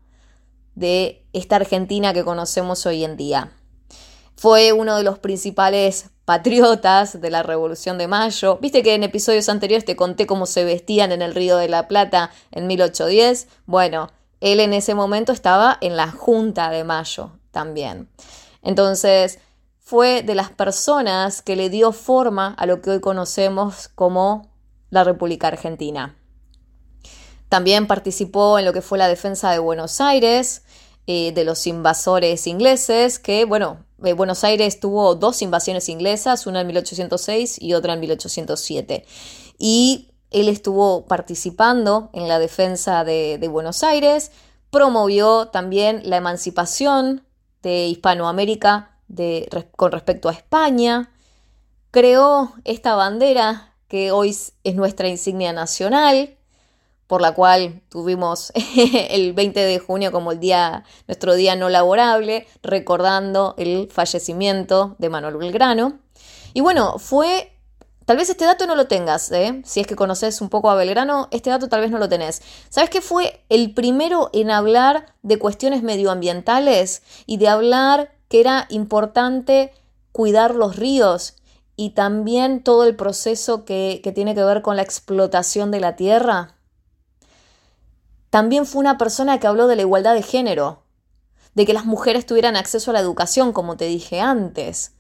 de 0.74 1.26
esta 1.32 1.56
Argentina 1.56 2.12
que 2.12 2.24
conocemos 2.24 2.86
hoy 2.86 3.04
en 3.04 3.16
día. 3.16 3.52
Fue 4.36 4.72
uno 4.72 4.96
de 4.96 5.02
los 5.02 5.18
principales 5.18 6.10
patriotas 6.26 7.20
de 7.20 7.30
la 7.30 7.42
Revolución 7.42 7.96
de 7.96 8.08
Mayo. 8.08 8.58
Viste 8.60 8.82
que 8.82 8.94
en 8.94 9.02
episodios 9.02 9.48
anteriores 9.48 9.84
te 9.84 9.96
conté 9.96 10.26
cómo 10.26 10.44
se 10.44 10.64
vestían 10.64 11.12
en 11.12 11.22
el 11.22 11.34
Río 11.34 11.56
de 11.56 11.68
la 11.68 11.88
Plata 11.88 12.30
en 12.50 12.66
1810. 12.66 13.48
Bueno, 13.64 14.10
él 14.40 14.60
en 14.60 14.74
ese 14.74 14.94
momento 14.94 15.32
estaba 15.32 15.78
en 15.80 15.96
la 15.96 16.10
Junta 16.10 16.70
de 16.70 16.84
Mayo, 16.84 17.30
también. 17.50 18.10
Entonces, 18.62 19.38
fue 19.78 20.22
de 20.22 20.34
las 20.34 20.50
personas 20.50 21.40
que 21.40 21.56
le 21.56 21.70
dio 21.70 21.92
forma 21.92 22.54
a 22.58 22.66
lo 22.66 22.82
que 22.82 22.90
hoy 22.90 23.00
conocemos 23.00 23.88
como 23.88 24.50
la 24.90 25.04
República 25.04 25.46
Argentina. 25.46 26.16
También 27.48 27.86
participó 27.86 28.58
en 28.58 28.64
lo 28.64 28.72
que 28.72 28.82
fue 28.82 28.98
la 28.98 29.08
defensa 29.08 29.52
de 29.52 29.60
Buenos 29.60 30.00
Aires, 30.00 30.64
eh, 31.06 31.32
de 31.32 31.44
los 31.44 31.66
invasores 31.68 32.48
ingleses, 32.48 33.20
que, 33.20 33.44
bueno, 33.44 33.85
eh, 34.04 34.12
Buenos 34.12 34.44
Aires 34.44 34.80
tuvo 34.80 35.14
dos 35.14 35.42
invasiones 35.42 35.88
inglesas, 35.88 36.46
una 36.46 36.60
en 36.60 36.66
1806 36.66 37.60
y 37.60 37.74
otra 37.74 37.94
en 37.94 38.00
1807. 38.00 39.04
Y 39.58 40.10
él 40.30 40.48
estuvo 40.48 41.06
participando 41.06 42.10
en 42.12 42.28
la 42.28 42.38
defensa 42.38 43.04
de, 43.04 43.38
de 43.38 43.48
Buenos 43.48 43.82
Aires, 43.82 44.32
promovió 44.70 45.48
también 45.48 46.02
la 46.04 46.16
emancipación 46.16 47.24
de 47.62 47.86
Hispanoamérica 47.86 48.96
con 49.76 49.92
respecto 49.92 50.28
a 50.28 50.32
España, 50.32 51.10
creó 51.90 52.52
esta 52.64 52.94
bandera 52.94 53.74
que 53.88 54.10
hoy 54.10 54.36
es 54.64 54.74
nuestra 54.74 55.08
insignia 55.08 55.52
nacional, 55.52 56.35
por 57.06 57.20
la 57.20 57.34
cual 57.34 57.82
tuvimos 57.88 58.52
el 59.10 59.32
20 59.32 59.60
de 59.60 59.78
junio 59.78 60.12
como 60.12 60.32
el 60.32 60.40
día, 60.40 60.84
nuestro 61.06 61.34
día 61.34 61.56
no 61.56 61.68
laborable, 61.68 62.46
recordando 62.62 63.54
el 63.58 63.88
fallecimiento 63.90 64.96
de 64.98 65.08
Manuel 65.08 65.36
Belgrano. 65.36 65.98
Y 66.54 66.60
bueno, 66.60 66.98
fue 66.98 67.52
Tal 68.06 68.18
vez 68.18 68.30
este 68.30 68.44
dato 68.44 68.68
no 68.68 68.76
lo 68.76 68.86
tengas, 68.86 69.32
¿eh? 69.32 69.62
si 69.64 69.80
es 69.80 69.86
que 69.88 69.96
conoces 69.96 70.40
un 70.40 70.48
poco 70.48 70.70
a 70.70 70.76
Belgrano, 70.76 71.26
este 71.32 71.50
dato 71.50 71.68
tal 71.68 71.80
vez 71.80 71.90
no 71.90 71.98
lo 71.98 72.08
tenés. 72.08 72.40
¿Sabes 72.68 72.88
qué 72.88 73.00
fue 73.00 73.44
el 73.48 73.74
primero 73.74 74.30
en 74.32 74.52
hablar 74.52 75.12
de 75.24 75.40
cuestiones 75.40 75.82
medioambientales 75.82 77.02
y 77.26 77.38
de 77.38 77.48
hablar 77.48 78.12
que 78.28 78.38
era 78.38 78.66
importante 78.70 79.72
cuidar 80.12 80.54
los 80.54 80.76
ríos 80.76 81.34
y 81.74 81.90
también 81.90 82.62
todo 82.62 82.84
el 82.84 82.94
proceso 82.94 83.64
que, 83.64 84.00
que 84.04 84.12
tiene 84.12 84.36
que 84.36 84.44
ver 84.44 84.62
con 84.62 84.76
la 84.76 84.82
explotación 84.82 85.72
de 85.72 85.80
la 85.80 85.96
tierra? 85.96 86.55
También 88.36 88.66
fue 88.66 88.80
una 88.80 88.98
persona 88.98 89.40
que 89.40 89.46
habló 89.46 89.66
de 89.66 89.76
la 89.76 89.80
igualdad 89.80 90.12
de 90.12 90.20
género, 90.20 90.82
de 91.54 91.64
que 91.64 91.72
las 91.72 91.86
mujeres 91.86 92.26
tuvieran 92.26 92.54
acceso 92.54 92.90
a 92.90 92.92
la 92.92 93.00
educación, 93.00 93.54
como 93.54 93.78
te 93.78 93.86
dije 93.86 94.20
antes 94.20 94.92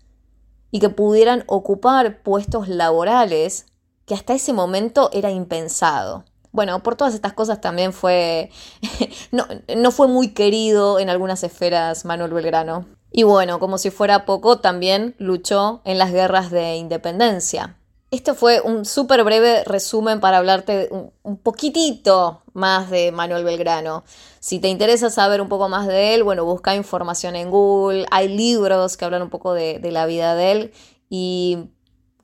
y 0.70 0.80
que 0.80 0.88
pudieran 0.88 1.44
ocupar 1.46 2.22
puestos 2.22 2.66
laborales 2.66 3.66
que 4.06 4.14
hasta 4.14 4.32
ese 4.32 4.54
momento 4.54 5.10
era 5.12 5.30
impensado. 5.30 6.24
Bueno, 6.50 6.82
por 6.82 6.96
todas 6.96 7.12
estas 7.12 7.34
cosas 7.34 7.60
también 7.60 7.92
fue, 7.92 8.48
no, 9.32 9.44
no 9.76 9.90
fue 9.90 10.08
muy 10.08 10.28
querido 10.28 10.98
en 10.98 11.10
algunas 11.10 11.44
esferas 11.44 12.06
Manuel 12.06 12.32
Belgrano. 12.32 12.86
Y 13.12 13.24
bueno, 13.24 13.58
como 13.58 13.76
si 13.76 13.90
fuera 13.90 14.24
poco, 14.24 14.60
también 14.60 15.14
luchó 15.18 15.82
en 15.84 15.98
las 15.98 16.10
guerras 16.10 16.50
de 16.50 16.76
independencia. 16.76 17.76
Este 18.10 18.34
fue 18.34 18.60
un 18.60 18.84
súper 18.84 19.24
breve 19.24 19.64
resumen 19.64 20.20
para 20.20 20.38
hablarte 20.38 20.88
un, 21.22 21.36
poquitito 21.38 22.42
más 22.52 22.88
de 22.88 23.10
Manuel 23.10 23.44
Belgrano. 23.44 24.04
Si 24.38 24.60
te 24.60 24.68
interesa 24.68 25.10
saber 25.10 25.40
un 25.40 25.48
poco 25.48 25.68
más 25.68 25.88
de 25.88 26.14
él, 26.14 26.22
bueno, 26.22 26.44
busca 26.44 26.76
información 26.76 27.34
en 27.34 27.50
Google. 27.50 28.06
Hay 28.12 28.28
libros 28.28 28.96
que 28.96 29.04
hablan 29.04 29.22
un 29.22 29.30
poco 29.30 29.54
de, 29.54 29.80
de 29.80 29.90
la 29.90 30.06
vida 30.06 30.36
de 30.36 30.52
él 30.52 30.72
y 31.10 31.70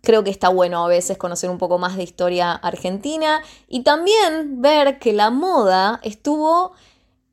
creo 0.03 0.23
que 0.23 0.31
está 0.31 0.49
bueno 0.49 0.85
a 0.85 0.89
veces 0.89 1.19
conocer 1.19 1.51
un 1.51 1.59
poco 1.59 1.79
más 1.79 1.97
de 1.97 2.05
historia 2.05 2.53
argentina 2.53 3.43
y 3.69 3.83
también 3.83 4.63
ver 4.63 5.01
que 5.01 5.13
la 5.13 5.31
moda 5.31 6.01
estuvo 6.05 6.75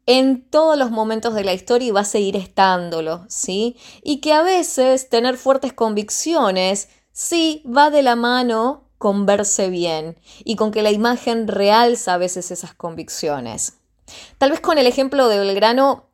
en 0.07 0.41
todos 0.41 0.75
los 0.75 0.89
momentos 0.89 1.35
de 1.35 1.43
la 1.43 1.53
historia 1.53 1.87
y 1.87 1.91
va 1.91 2.01
a 2.01 2.05
seguir 2.05 2.35
estándolo, 2.35 3.25
¿sí? 3.27 3.77
Y 4.01 4.21
que 4.21 4.33
a 4.33 4.41
veces 4.41 5.07
tener 5.07 5.37
fuertes 5.37 5.71
convicciones 5.71 6.89
sí 7.19 7.61
va 7.65 7.89
de 7.89 8.01
la 8.01 8.15
mano 8.15 8.85
con 8.97 9.25
verse 9.25 9.69
bien 9.69 10.17
y 10.45 10.55
con 10.55 10.71
que 10.71 10.81
la 10.81 10.89
imagen 10.89 11.49
realza 11.49 12.13
a 12.13 12.17
veces 12.17 12.49
esas 12.49 12.73
convicciones. 12.73 13.73
Tal 14.37 14.51
vez 14.51 14.61
con 14.61 14.77
el 14.77 14.87
ejemplo 14.87 15.27
de 15.27 15.37
Belgrano 15.37 16.07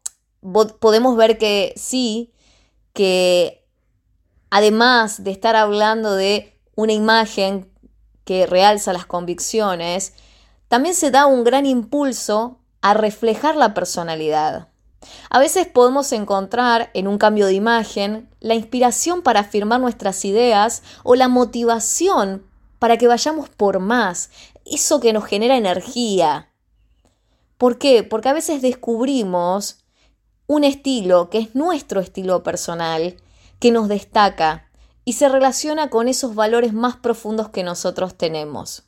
podemos 0.79 1.15
ver 1.15 1.37
que 1.37 1.73
sí, 1.75 2.33
que 2.93 3.67
además 4.49 5.23
de 5.23 5.29
estar 5.29 5.55
hablando 5.55 6.15
de 6.15 6.57
una 6.73 6.93
imagen 6.93 7.71
que 8.23 8.47
realza 8.47 8.91
las 8.91 9.05
convicciones, 9.05 10.13
también 10.69 10.95
se 10.95 11.11
da 11.11 11.27
un 11.27 11.43
gran 11.43 11.67
impulso 11.67 12.57
a 12.81 12.95
reflejar 12.95 13.55
la 13.57 13.75
personalidad. 13.75 14.69
A 15.29 15.39
veces 15.39 15.67
podemos 15.67 16.11
encontrar 16.11 16.89
en 16.93 17.07
un 17.07 17.17
cambio 17.17 17.47
de 17.47 17.53
imagen 17.53 18.29
la 18.39 18.55
inspiración 18.55 19.21
para 19.21 19.41
afirmar 19.41 19.79
nuestras 19.79 20.23
ideas 20.25 20.83
o 21.03 21.15
la 21.15 21.27
motivación 21.27 22.45
para 22.79 22.97
que 22.97 23.07
vayamos 23.07 23.49
por 23.49 23.79
más, 23.79 24.29
eso 24.65 24.99
que 24.99 25.13
nos 25.13 25.25
genera 25.25 25.57
energía. 25.57 26.49
¿Por 27.57 27.77
qué? 27.77 28.03
Porque 28.03 28.29
a 28.29 28.33
veces 28.33 28.61
descubrimos 28.61 29.85
un 30.47 30.63
estilo 30.63 31.29
que 31.29 31.39
es 31.39 31.55
nuestro 31.55 31.99
estilo 31.99 32.43
personal, 32.43 33.15
que 33.59 33.71
nos 33.71 33.87
destaca 33.87 34.69
y 35.05 35.13
se 35.13 35.29
relaciona 35.29 35.89
con 35.89 36.07
esos 36.07 36.35
valores 36.35 36.73
más 36.73 36.97
profundos 36.97 37.49
que 37.49 37.63
nosotros 37.63 38.15
tenemos. 38.15 38.84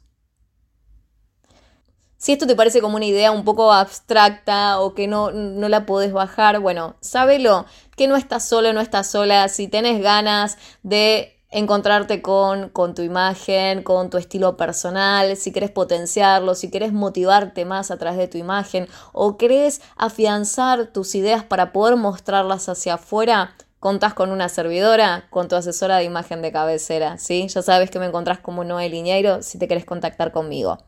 Si 2.18 2.32
esto 2.32 2.48
te 2.48 2.56
parece 2.56 2.82
como 2.82 2.96
una 2.96 3.06
idea 3.06 3.32
un 3.32 3.44
poco 3.44 3.72
abstracta 3.72 4.80
o 4.80 4.96
que 4.96 5.08
no, 5.08 5.32
no 5.32 5.70
la 5.70 5.86
podés 5.86 6.12
bajar, 6.12 6.60
bueno, 6.60 6.96
sábelo, 7.00 7.66
que 7.96 8.08
no 8.08 8.16
estás 8.16 8.44
solo, 8.48 8.74
no 8.74 8.82
estás 8.82 9.08
sola. 9.12 9.48
Si 9.50 9.68
tenés 9.68 10.02
ganas 10.02 10.58
de 10.82 11.38
encontrarte 11.50 12.22
con, 12.22 12.70
con, 12.70 12.94
tu 12.94 13.04
imagen, 13.04 13.84
con 13.84 14.10
tu 14.10 14.18
estilo 14.18 14.58
personal, 14.58 15.38
si 15.38 15.52
querés 15.52 15.72
potenciarlo, 15.72 16.56
si 16.56 16.70
querés 16.70 16.92
motivarte 16.92 17.66
más 17.66 17.92
a 17.92 17.98
través 17.98 18.18
de 18.18 18.28
tu 18.28 18.38
imagen 18.38 18.88
o 19.14 19.38
querés 19.38 19.82
afianzar 19.96 20.88
tus 20.88 21.16
ideas 21.16 21.44
para 21.44 21.72
poder 21.72 21.96
mostrarlas 21.96 22.68
hacia 22.68 22.96
afuera, 22.96 23.56
contás 23.80 24.14
con 24.14 24.32
una 24.32 24.50
servidora, 24.50 25.26
con 25.30 25.48
tu 25.48 25.56
asesora 25.56 25.98
de 25.98 26.04
imagen 26.04 26.42
de 26.42 26.52
cabecera, 26.52 27.18
¿sí? 27.18 27.48
Ya 27.48 27.62
sabes 27.62 27.92
que 27.92 28.00
me 28.00 28.08
encontrás 28.08 28.40
como 28.40 28.64
Noel 28.64 28.92
Liñeiro 28.92 29.42
si 29.42 29.58
te 29.58 29.68
querés 29.68 29.86
contactar 29.86 30.32
conmigo. 30.32 30.80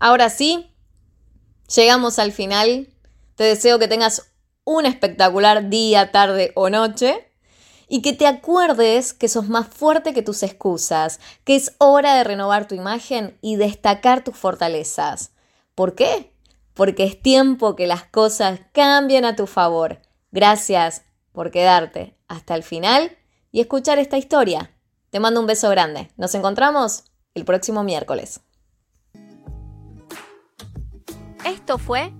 Ahora 0.00 0.30
sí, 0.30 0.74
llegamos 1.74 2.18
al 2.18 2.32
final. 2.32 2.88
Te 3.34 3.44
deseo 3.44 3.78
que 3.78 3.88
tengas 3.88 4.32
un 4.64 4.86
espectacular 4.86 5.68
día, 5.68 6.12
tarde 6.12 6.52
o 6.54 6.70
noche. 6.70 7.24
Y 7.90 8.02
que 8.02 8.12
te 8.12 8.26
acuerdes 8.26 9.14
que 9.14 9.28
sos 9.28 9.48
más 9.48 9.66
fuerte 9.66 10.12
que 10.12 10.22
tus 10.22 10.42
excusas, 10.42 11.20
que 11.44 11.56
es 11.56 11.74
hora 11.78 12.16
de 12.16 12.24
renovar 12.24 12.68
tu 12.68 12.74
imagen 12.74 13.38
y 13.40 13.56
destacar 13.56 14.22
tus 14.22 14.36
fortalezas. 14.36 15.30
¿Por 15.74 15.94
qué? 15.94 16.34
Porque 16.74 17.04
es 17.04 17.22
tiempo 17.22 17.76
que 17.76 17.86
las 17.86 18.04
cosas 18.04 18.60
cambien 18.72 19.24
a 19.24 19.36
tu 19.36 19.46
favor. 19.46 20.02
Gracias 20.32 21.02
por 21.32 21.50
quedarte 21.50 22.14
hasta 22.28 22.54
el 22.54 22.62
final 22.62 23.16
y 23.52 23.60
escuchar 23.60 23.98
esta 23.98 24.18
historia. 24.18 24.70
Te 25.08 25.18
mando 25.18 25.40
un 25.40 25.46
beso 25.46 25.70
grande. 25.70 26.10
Nos 26.18 26.34
encontramos 26.34 27.04
el 27.32 27.46
próximo 27.46 27.84
miércoles. 27.84 28.40
Esto 31.44 31.78
fue 31.78 32.12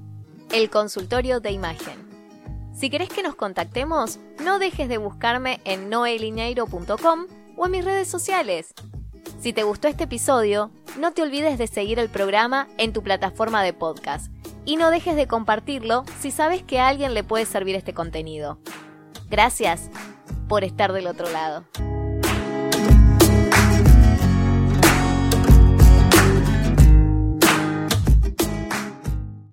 el 0.52 0.70
consultorio 0.70 1.40
de 1.40 1.50
imagen. 1.50 2.08
Si 2.74 2.90
querés 2.90 3.08
que 3.08 3.22
nos 3.22 3.34
contactemos, 3.34 4.18
no 4.42 4.58
dejes 4.58 4.88
de 4.88 4.98
buscarme 4.98 5.60
en 5.64 5.90
noelineiro.com 5.90 7.26
o 7.56 7.66
en 7.66 7.72
mis 7.72 7.84
redes 7.84 8.08
sociales. 8.08 8.72
Si 9.40 9.52
te 9.52 9.64
gustó 9.64 9.88
este 9.88 10.04
episodio, 10.04 10.70
no 10.98 11.12
te 11.12 11.22
olvides 11.22 11.58
de 11.58 11.66
seguir 11.66 11.98
el 11.98 12.08
programa 12.08 12.68
en 12.78 12.92
tu 12.92 13.02
plataforma 13.02 13.62
de 13.62 13.72
podcast 13.72 14.32
y 14.64 14.76
no 14.76 14.90
dejes 14.90 15.16
de 15.16 15.26
compartirlo 15.26 16.04
si 16.20 16.30
sabes 16.30 16.62
que 16.62 16.78
a 16.78 16.88
alguien 16.88 17.14
le 17.14 17.24
puede 17.24 17.46
servir 17.46 17.74
este 17.74 17.94
contenido. 17.94 18.58
Gracias 19.28 19.90
por 20.48 20.64
estar 20.64 20.92
del 20.92 21.06
otro 21.06 21.28
lado. 21.30 21.64